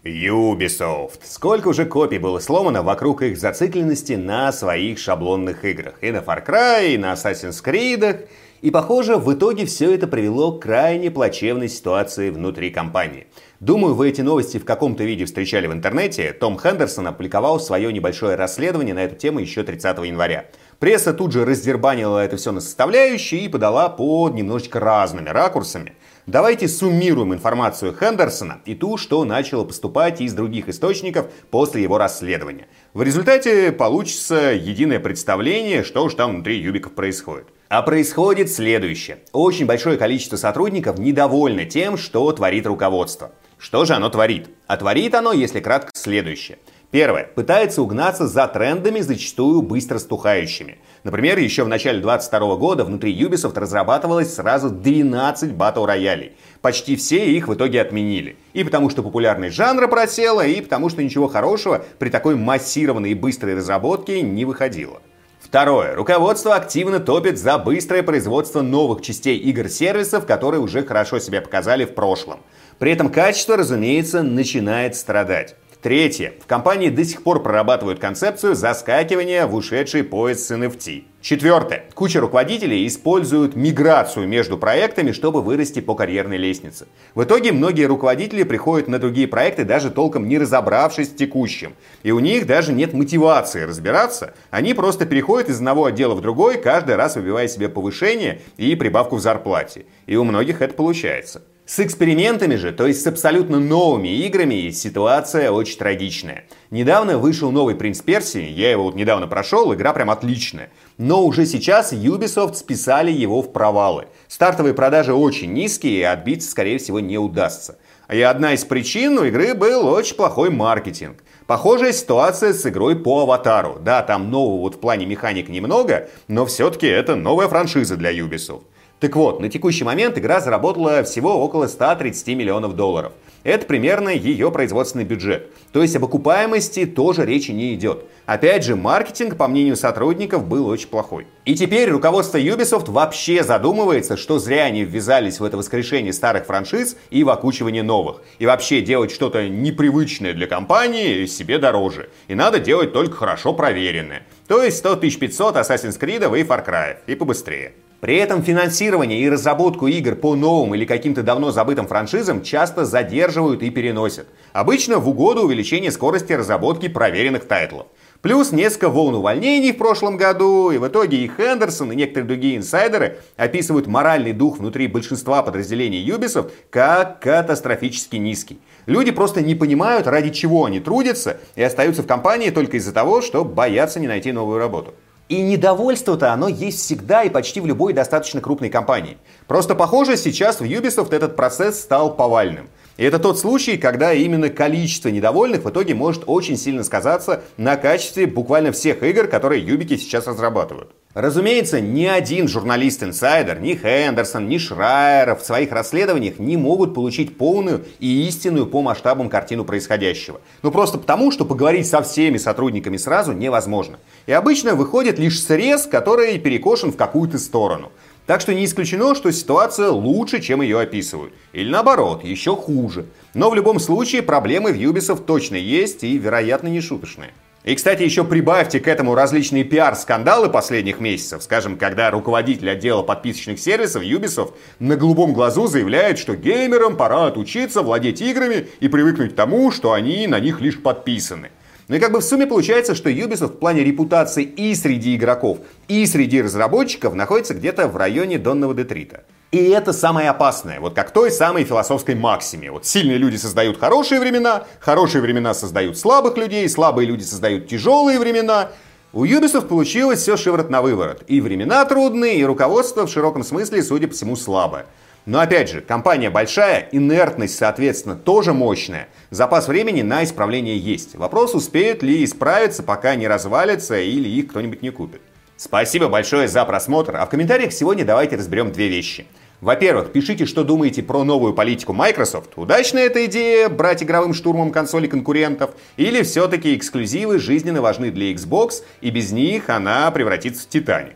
Ubisoft. 0.04 1.20
Сколько 1.24 1.68
уже 1.68 1.86
копий 1.86 2.18
было 2.18 2.40
сломано 2.40 2.82
вокруг 2.82 3.22
их 3.22 3.38
зацикленности 3.38 4.14
на 4.14 4.52
своих 4.52 4.98
шаблонных 4.98 5.64
играх. 5.64 5.96
И 6.02 6.12
на 6.12 6.18
Far 6.18 6.46
Cry, 6.46 6.94
и 6.94 6.98
на 6.98 7.14
Assassin's 7.14 7.64
Creed. 7.64 8.28
И 8.62 8.72
похоже, 8.72 9.18
в 9.18 9.32
итоге 9.32 9.66
все 9.66 9.94
это 9.94 10.08
привело 10.08 10.52
к 10.52 10.64
крайне 10.64 11.12
плачевной 11.12 11.70
ситуации 11.70 12.32
внутри 12.32 12.72
компании. 12.72 13.28
Думаю, 13.60 13.94
вы 13.94 14.10
эти 14.10 14.22
новости 14.22 14.58
в 14.58 14.66
каком-то 14.66 15.04
виде 15.04 15.26
встречали 15.26 15.68
в 15.68 15.74
интернете. 15.74 16.34
Том 16.34 16.60
Хендерсон 16.60 17.08
опубликовал 17.08 17.60
свое 17.60 17.94
небольшое 17.94 18.36
расследование 18.36 18.96
на 18.96 19.04
эту 19.04 19.16
тему 19.16 19.40
еще 19.40 19.64
30 19.64 19.98
января. 20.06 20.46
Пресса 20.80 21.14
тут 21.14 21.34
же 21.34 21.46
раздербанила 21.46 22.20
это 22.20 22.38
все 22.38 22.52
на 22.52 22.60
составляющие 22.60 23.42
и 23.42 23.50
подала 23.50 23.90
под 23.90 24.34
немножечко 24.34 24.80
разными 24.80 25.30
ракурсами. 25.30 25.94
Давайте 26.28 26.68
суммируем 26.68 27.34
информацию 27.34 27.96
Хендерсона 27.98 28.60
и 28.66 28.76
ту, 28.76 28.98
что 28.98 29.24
начало 29.24 29.64
поступать 29.64 30.20
из 30.20 30.34
других 30.34 30.68
источников 30.68 31.28
после 31.50 31.82
его 31.82 31.98
расследования. 31.98 32.68
В 32.94 33.02
результате 33.02 33.72
получится 33.72 34.52
единое 34.52 35.00
представление, 35.00 35.86
что 35.86 36.10
же 36.10 36.18
там 36.18 36.32
внутри 36.32 36.60
юбиков 36.60 36.92
происходит. 36.92 37.48
А 37.70 37.82
происходит 37.82 38.52
следующее. 38.52 39.20
Очень 39.32 39.68
большое 39.68 39.98
количество 39.98 40.36
сотрудников 40.36 41.00
недовольны 41.00 41.64
тем, 41.64 41.96
что 41.96 42.30
творит 42.34 42.68
руководство. 42.68 43.32
Что 43.58 43.86
же 43.86 43.94
оно 43.94 44.10
творит? 44.10 44.50
А 44.68 44.76
творит 44.76 45.16
оно, 45.16 45.32
если 45.32 45.62
кратко, 45.62 45.92
следующее. 45.96 46.60
Первое. 46.90 47.26
Пытается 47.36 47.82
угнаться 47.82 48.28
за 48.28 48.48
трендами, 48.48 49.02
зачастую 49.02 49.62
быстро 49.62 50.00
стухающими. 50.00 50.78
Например, 51.04 51.38
еще 51.38 51.66
в 51.66 51.68
начале 51.68 52.00
2022 52.00 52.56
года 52.56 52.86
внутри 52.86 53.14
Ubisoft 53.14 53.60
разрабатывалось 53.60 54.34
сразу 54.34 54.70
12 54.70 55.52
батл 55.54 55.86
роялей. 55.86 56.32
Почти 56.62 56.96
все 56.96 57.30
их 57.30 57.50
в 57.50 57.54
итоге 57.54 57.82
отменили. 57.82 58.38
И 58.54 58.64
потому 58.64 58.90
что 58.90 59.04
популярность 59.04 59.56
жанра 59.56 59.88
просела, 59.88 60.46
и 60.46 60.62
потому 60.62 60.88
что 60.88 61.04
ничего 61.04 61.28
хорошего 61.28 61.84
при 62.00 62.10
такой 62.10 62.36
массированной 62.36 63.12
и 63.12 63.16
быстрой 63.16 63.56
разработке 63.56 64.22
не 64.22 64.46
выходило. 64.46 65.02
Второе. 65.42 65.94
Руководство 65.94 66.56
активно 66.56 67.00
топит 67.02 67.38
за 67.38 67.58
быстрое 67.58 68.02
производство 68.02 68.62
новых 68.62 69.02
частей 69.02 69.38
игр-сервисов, 69.38 70.26
которые 70.26 70.62
уже 70.62 70.86
хорошо 70.86 71.20
себя 71.20 71.42
показали 71.42 71.84
в 71.84 71.96
прошлом. 71.96 72.40
При 72.80 72.92
этом 72.92 73.10
качество, 73.10 73.58
разумеется, 73.58 74.24
начинает 74.24 74.96
страдать. 74.96 75.56
Третье. 75.82 76.34
В 76.42 76.48
компании 76.48 76.90
до 76.90 77.06
сих 77.06 77.22
пор 77.22 77.44
прорабатывают 77.44 78.00
концепцию 78.00 78.56
заскакивания 78.56 79.46
в 79.46 79.54
ушедший 79.54 80.04
поезд 80.04 80.42
с 80.42 80.52
NFT. 80.52 81.04
Четвертое. 81.22 81.86
Куча 81.94 82.20
руководителей 82.20 82.88
используют 82.88 83.56
миграцию 83.56 84.28
между 84.28 84.58
проектами, 84.58 85.12
чтобы 85.12 85.44
вырасти 85.44 85.80
по 85.80 85.94
карьерной 85.94 86.38
лестнице. 86.38 86.88
В 87.14 87.24
итоге 87.24 87.52
многие 87.52 87.86
руководители 87.86 88.42
приходят 88.42 88.88
на 88.88 88.98
другие 88.98 89.28
проекты, 89.28 89.66
даже 89.66 89.92
толком 89.92 90.28
не 90.28 90.40
разобравшись 90.40 91.10
в 91.10 91.16
текущем. 91.16 91.76
И 92.02 92.10
у 92.10 92.18
них 92.18 92.48
даже 92.48 92.74
нет 92.74 92.94
мотивации 92.94 93.62
разбираться. 93.62 94.34
Они 94.50 94.74
просто 94.74 95.06
переходят 95.06 95.50
из 95.50 95.58
одного 95.58 95.86
отдела 95.86 96.16
в 96.16 96.22
другой, 96.22 96.60
каждый 96.60 96.96
раз 96.96 97.18
выбивая 97.18 97.48
себе 97.48 97.70
повышение 97.70 98.42
и 98.58 98.74
прибавку 98.74 99.18
в 99.18 99.22
зарплате. 99.22 99.86
И 100.08 100.16
у 100.16 100.24
многих 100.24 100.64
это 100.64 100.74
получается. 100.74 101.44
С 101.68 101.80
экспериментами 101.80 102.56
же, 102.56 102.72
то 102.72 102.88
есть 102.88 103.02
с 103.02 103.08
абсолютно 103.08 103.60
новыми 103.60 104.08
играми, 104.08 104.70
ситуация 104.70 105.52
очень 105.52 105.78
трагичная. 105.78 106.46
Недавно 106.72 107.18
вышел 107.18 107.52
новый 107.52 107.76
«Принц 107.76 108.00
Персии», 108.00 108.50
я 108.50 108.72
его 108.72 108.84
вот 108.84 108.96
недавно 108.96 109.28
прошел, 109.28 109.74
игра 109.74 109.92
прям 109.92 110.10
отличная. 110.10 110.70
Но 110.98 111.26
уже 111.26 111.46
сейчас 111.46 111.92
Ubisoft 111.92 112.54
списали 112.54 113.12
его 113.12 113.42
в 113.42 113.52
провалы. 113.52 114.06
Стартовые 114.30 114.74
продажи 114.76 115.14
очень 115.14 115.52
низкие, 115.52 116.00
и 116.00 116.04
отбиться, 116.04 116.50
скорее 116.50 116.78
всего, 116.78 117.02
не 117.02 117.18
удастся. 117.18 117.78
И 118.10 118.22
одна 118.22 118.54
из 118.54 118.64
причин 118.64 119.18
у 119.18 119.26
игры 119.26 119.54
был 119.54 119.88
очень 119.88 120.16
плохой 120.16 120.50
маркетинг. 120.50 121.22
Похожая 121.48 121.92
ситуация 121.92 122.54
с 122.54 122.66
игрой 122.66 122.96
по 122.96 123.24
Аватару. 123.24 123.78
Да, 123.82 124.04
там 124.04 124.32
нового 124.32 124.62
вот 124.62 124.76
в 124.76 124.80
плане 124.80 125.06
механик 125.06 125.50
немного, 125.50 126.08
но 126.30 126.46
все-таки 126.46 126.88
это 126.88 127.18
новая 127.18 127.50
франшиза 127.50 127.98
для 127.98 128.18
Ubisoft. 128.18 128.64
Так 129.00 129.16
вот, 129.16 129.40
на 129.40 129.48
текущий 129.48 129.84
момент 129.84 130.18
игра 130.18 130.42
заработала 130.42 131.04
всего 131.04 131.44
около 131.44 131.68
130 131.68 132.30
миллионов 132.30 132.76
долларов. 132.76 133.14
Это 133.44 133.68
примерно 133.68 134.10
ее 134.10 134.52
производственный 134.52 135.06
бюджет. 135.06 135.52
То 135.72 135.84
есть 135.84 135.96
об 135.96 136.04
окупаемости 136.06 136.88
тоже 136.88 137.24
речи 137.24 137.52
не 137.52 137.76
идет. 137.76 138.06
Опять 138.26 138.64
же, 138.64 138.76
маркетинг, 138.76 139.38
по 139.38 139.48
мнению 139.48 139.76
сотрудников, 139.76 140.48
был 140.48 140.68
очень 140.68 140.88
плохой. 140.88 141.28
И 141.46 141.54
теперь 141.54 141.92
руководство 141.92 142.40
Ubisoft 142.40 142.90
вообще 142.90 143.44
задумывается, 143.44 144.18
что 144.18 144.40
зря 144.40 144.64
они 144.64 144.84
ввязались 144.84 145.40
в 145.40 145.44
это 145.44 145.58
воскрешение 145.58 146.12
старых 146.12 146.46
франшиз 146.48 146.98
и 147.12 147.24
в 147.24 147.30
окучивание 147.30 147.84
новых. 147.84 148.24
И 148.40 148.48
вообще 148.48 148.82
делать 148.82 149.12
что-то 149.12 149.48
непривычное 149.48 150.34
для 150.34 150.48
компании 150.48 151.28
себе 151.28 151.60
дороже. 151.60 152.10
И 152.28 152.34
надо 152.34 152.60
делать 152.60 152.94
только 152.94 153.16
хорошо 153.16 153.54
проверенное. 153.54 154.24
То 154.48 154.64
есть 154.64 154.78
100 154.80 154.96
500 154.98 155.56
Assassin's 155.56 156.00
Creed 156.00 156.38
и 156.38 156.44
Far 156.44 156.68
Cry. 156.68 156.98
И 157.06 157.14
побыстрее. 157.14 157.74
При 158.00 158.18
этом 158.18 158.44
финансирование 158.44 159.20
и 159.20 159.30
разработку 159.30 159.88
игр 159.88 160.16
по 160.16 160.36
новым 160.36 160.76
или 160.76 160.86
каким-то 160.86 161.24
давно 161.24 161.50
забытым 161.50 161.88
франшизам 161.88 162.44
часто 162.44 162.86
задерживают 162.86 163.64
и 163.64 163.72
переносят. 163.72 164.28
Обычно 164.54 165.00
в 165.00 165.10
угоду 165.10 165.42
увеличения 165.42 165.92
скорости 165.92 166.32
разработки 166.32 166.90
проверенных 166.90 167.46
тайтлов. 167.46 167.88
Плюс 168.22 168.52
несколько 168.52 168.90
волн 168.90 169.16
увольнений 169.16 169.72
в 169.72 169.78
прошлом 169.78 170.16
году, 170.16 170.70
и 170.70 170.78
в 170.78 170.88
итоге 170.88 171.18
и 171.18 171.28
Хендерсон, 171.28 171.92
и 171.92 171.96
некоторые 171.96 172.28
другие 172.28 172.58
инсайдеры 172.58 173.20
описывают 173.36 173.88
моральный 173.88 174.34
дух 174.34 174.60
внутри 174.60 174.88
большинства 174.88 175.42
подразделений 175.42 176.08
Ubisoft 176.08 176.52
как 176.70 177.20
катастрофически 177.20 178.18
низкий. 178.18 178.60
Люди 178.86 179.12
просто 179.12 179.42
не 179.42 179.56
понимают, 179.56 180.06
ради 180.06 180.30
чего 180.30 180.66
они 180.66 180.80
трудятся, 180.80 181.40
и 181.56 181.64
остаются 181.64 182.04
в 182.04 182.08
компании 182.08 182.52
только 182.52 182.78
из-за 182.78 182.92
того, 182.92 183.22
что 183.22 183.44
боятся 183.44 184.00
не 184.00 184.08
найти 184.08 184.32
новую 184.32 184.60
работу. 184.60 184.94
И 185.30 185.42
недовольство-то 185.42 186.32
оно 186.32 186.48
есть 186.48 186.80
всегда 186.80 187.24
и 187.24 187.30
почти 187.30 187.60
в 187.60 187.66
любой 187.66 187.92
достаточно 187.92 188.40
крупной 188.40 188.70
компании. 188.70 189.18
Просто 189.46 189.76
похоже, 189.76 190.16
сейчас 190.16 190.62
в 190.62 190.64
Ubisoft 190.64 191.14
этот 191.14 191.36
процесс 191.36 191.82
стал 191.82 192.16
повальным. 192.16 192.70
И 192.96 193.04
это 193.04 193.20
тот 193.20 193.38
случай, 193.38 193.78
когда 193.78 194.12
именно 194.12 194.50
количество 194.50 195.10
недовольных 195.10 195.66
в 195.66 195.70
итоге 195.70 195.94
может 195.94 196.24
очень 196.26 196.58
сильно 196.58 196.84
сказаться 196.84 197.44
на 197.56 197.76
качестве 197.76 198.26
буквально 198.26 198.72
всех 198.72 199.04
игр, 199.04 199.28
которые 199.28 199.64
юбики 199.64 199.98
сейчас 199.98 200.26
разрабатывают. 200.26 200.92
Разумеется, 201.14 201.82
ни 201.82 202.06
один 202.06 202.48
журналист-инсайдер, 202.48 203.60
ни 203.60 203.74
Хендерсон, 203.74 204.48
ни 204.48 204.58
Шрайер 204.58 205.36
в 205.36 205.42
своих 205.42 205.72
расследованиях 205.72 206.40
не 206.40 206.58
могут 206.58 206.94
получить 206.94 207.38
полную 207.38 207.86
и 208.00 208.28
истинную 208.28 208.68
по 208.68 208.82
масштабам 208.82 209.30
картину 209.30 209.66
происходящего. 209.66 210.42
Ну 210.62 210.72
просто 210.72 210.98
потому, 210.98 211.32
что 211.32 211.46
поговорить 211.46 211.88
со 211.88 212.02
всеми 212.02 212.38
сотрудниками 212.38 212.98
сразу 212.98 213.32
невозможно. 213.32 213.98
И 214.28 214.32
обычно 214.34 214.76
выходит 214.76 215.18
лишь 215.18 215.42
срез, 215.42 215.88
который 215.88 216.38
перекошен 216.38 216.92
в 216.92 216.98
какую-то 216.98 217.40
сторону. 217.40 217.92
Так 218.26 218.42
что 218.42 218.54
не 218.54 218.66
исключено, 218.66 219.16
что 219.16 219.32
ситуация 219.32 219.90
лучше, 219.90 220.42
чем 220.42 220.62
ее 220.62 220.82
описывают. 220.82 221.34
Или 221.54 221.70
наоборот, 221.70 222.26
еще 222.26 222.58
хуже. 222.58 223.06
Но 223.34 223.50
в 223.50 223.56
любом 223.56 223.80
случае 223.80 224.22
проблемы 224.22 224.74
в 224.74 224.76
Ubisoft 224.76 225.24
точно 225.24 225.56
есть 225.56 226.04
и, 226.04 226.18
вероятно, 226.18 226.68
не 226.68 226.82
шуточные. 226.82 227.32
И, 227.64 227.74
кстати, 227.74 228.04
еще 228.04 228.26
прибавьте 228.26 228.82
к 228.82 228.88
этому 228.90 229.16
различные 229.16 229.64
пиар-скандалы 229.64 230.50
последних 230.50 231.00
месяцев. 231.00 231.42
Скажем, 231.42 231.78
когда 231.78 232.12
руководитель 232.12 232.70
отдела 232.70 233.04
подписочных 233.04 233.60
сервисов 233.60 234.04
Ubisoft 234.04 234.54
на 234.80 234.98
голубом 234.98 235.34
глазу 235.34 235.68
заявляет, 235.68 236.20
что 236.20 236.36
геймерам 236.36 236.98
пора 236.98 237.28
отучиться 237.28 237.82
владеть 237.82 238.22
играми 238.22 238.68
и 238.82 238.90
привыкнуть 238.90 239.34
к 239.34 239.36
тому, 239.36 239.72
что 239.72 239.94
они 239.94 240.28
на 240.28 240.42
них 240.42 240.60
лишь 240.60 240.82
подписаны. 240.82 241.50
Ну 241.88 241.96
и 241.96 242.00
как 242.00 242.12
бы 242.12 242.20
в 242.20 242.24
сумме 242.24 242.46
получается, 242.46 242.96
что 242.96 243.10
Ubisoft 243.10 243.54
в 243.54 243.60
плане 243.60 243.84
репутации 243.84 244.44
и 244.44 244.76
среди 244.76 245.16
игроков, 245.16 245.60
и 245.88 246.06
среди 246.06 246.42
разработчиков 246.42 247.14
находится 247.14 247.54
где-то 247.54 247.88
в 247.88 247.96
районе 247.96 248.38
донного 248.38 248.74
детрита. 248.74 249.24
И 249.52 249.70
это 249.70 249.94
самое 249.94 250.30
опасное, 250.30 250.82
вот 250.82 250.94
как 250.94 251.12
той 251.12 251.32
самой 251.32 251.64
философской 251.64 252.16
максиме. 252.16 252.72
Вот 252.72 252.86
сильные 252.86 253.18
люди 253.18 253.38
создают 253.38 253.80
хорошие 253.80 254.20
времена, 254.20 254.66
хорошие 254.82 255.22
времена 255.22 255.54
создают 255.54 255.98
слабых 255.98 256.36
людей, 256.36 256.68
слабые 256.68 257.08
люди 257.08 257.24
создают 257.24 257.70
тяжелые 257.70 258.20
времена. 258.20 258.72
У 259.14 259.24
Ubisoft 259.24 259.68
получилось 259.68 260.20
все 260.20 260.36
шиворот 260.36 260.70
на 260.70 260.82
выворот. 260.82 261.24
И 261.28 261.40
времена 261.40 261.86
трудные, 261.86 262.38
и 262.38 262.44
руководство 262.44 263.08
в 263.08 263.10
широком 263.10 263.46
смысле, 263.46 263.82
судя 263.82 264.10
по 264.10 264.14
всему, 264.14 264.36
слабое. 264.36 264.88
Но 265.28 265.42
опять 265.42 265.70
же, 265.70 265.82
компания 265.82 266.30
большая, 266.30 266.88
инертность, 266.94 267.58
соответственно, 267.58 268.16
тоже 268.16 268.54
мощная. 268.54 269.10
Запас 269.30 269.68
времени 269.68 270.02
на 270.02 270.24
исправление 270.24 270.78
есть. 270.78 271.16
Вопрос, 271.16 271.54
успеют 271.54 272.02
ли 272.02 272.24
исправиться, 272.24 272.82
пока 272.82 273.14
не 273.16 273.28
развалится 273.28 274.00
или 274.00 274.30
их 274.30 274.48
кто-нибудь 274.48 274.82
не 274.82 274.90
купит. 274.90 275.20
Спасибо 275.58 276.08
большое 276.08 276.48
за 276.48 276.64
просмотр, 276.64 277.18
а 277.18 277.26
в 277.26 277.30
комментариях 277.30 277.74
сегодня 277.74 278.06
давайте 278.06 278.38
разберем 278.38 278.72
две 278.72 278.88
вещи. 278.88 279.28
Во-первых, 279.60 280.14
пишите, 280.14 280.46
что 280.46 280.64
думаете 280.64 281.04
про 281.04 281.26
новую 281.26 281.54
политику 281.54 281.92
Microsoft. 281.92 282.52
Удачная 282.56 283.08
эта 283.08 283.26
идея 283.26 283.68
брать 283.68 284.04
игровым 284.04 284.34
штурмом 284.34 284.72
консоли 284.72 285.08
конкурентов? 285.08 285.72
Или 285.98 286.22
все-таки 286.22 286.74
эксклюзивы 286.74 287.40
жизненно 287.40 287.82
важны 287.82 288.12
для 288.12 288.32
Xbox, 288.32 288.84
и 289.02 289.10
без 289.10 289.34
них 289.34 289.70
она 289.70 290.10
превратится 290.12 290.64
в 290.64 290.70
Титаник? 290.70 291.16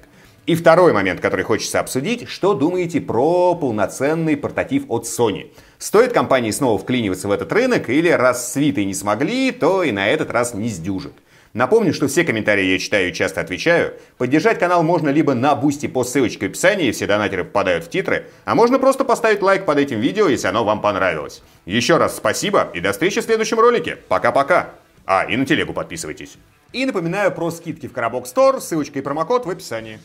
И 0.51 0.55
второй 0.55 0.91
момент, 0.91 1.21
который 1.21 1.45
хочется 1.45 1.79
обсудить, 1.79 2.27
что 2.27 2.53
думаете 2.53 2.99
про 2.99 3.55
полноценный 3.55 4.35
портатив 4.35 4.83
от 4.89 5.05
Sony? 5.05 5.53
Стоит 5.77 6.11
компании 6.11 6.51
снова 6.51 6.77
вклиниваться 6.77 7.29
в 7.29 7.31
этот 7.31 7.53
рынок 7.53 7.89
или 7.89 8.09
раз 8.09 8.51
свиты 8.51 8.83
не 8.83 8.93
смогли, 8.93 9.53
то 9.53 9.81
и 9.81 9.93
на 9.93 10.09
этот 10.09 10.29
раз 10.29 10.53
не 10.53 10.67
сдюжит? 10.67 11.13
Напомню, 11.53 11.93
что 11.93 12.09
все 12.09 12.25
комментарии 12.25 12.65
я 12.65 12.79
читаю 12.79 13.11
и 13.11 13.13
часто 13.13 13.39
отвечаю. 13.39 13.93
Поддержать 14.17 14.59
канал 14.59 14.83
можно 14.83 15.07
либо 15.07 15.33
на 15.35 15.55
бусте 15.55 15.87
по 15.87 16.03
ссылочке 16.03 16.47
в 16.47 16.49
описании, 16.49 16.91
все 16.91 17.07
донатеры 17.07 17.45
попадают 17.45 17.85
в 17.85 17.89
титры, 17.89 18.25
а 18.43 18.53
можно 18.53 18.77
просто 18.77 19.05
поставить 19.05 19.41
лайк 19.41 19.63
под 19.63 19.77
этим 19.77 20.01
видео, 20.01 20.27
если 20.27 20.47
оно 20.47 20.65
вам 20.65 20.81
понравилось. 20.81 21.43
Еще 21.65 21.95
раз 21.95 22.17
спасибо 22.17 22.69
и 22.73 22.81
до 22.81 22.91
встречи 22.91 23.21
в 23.21 23.23
следующем 23.23 23.61
ролике. 23.61 23.99
Пока-пока. 24.09 24.71
А, 25.05 25.23
и 25.23 25.37
на 25.37 25.45
телегу 25.45 25.71
подписывайтесь. 25.71 26.37
И 26.73 26.85
напоминаю 26.85 27.33
про 27.33 27.51
скидки 27.51 27.87
в 27.87 27.93
Коробок 27.93 28.25
Store, 28.25 28.61
ссылочка 28.61 28.99
и 28.99 29.01
промокод 29.01 29.45
в 29.45 29.49
описании. 29.49 29.99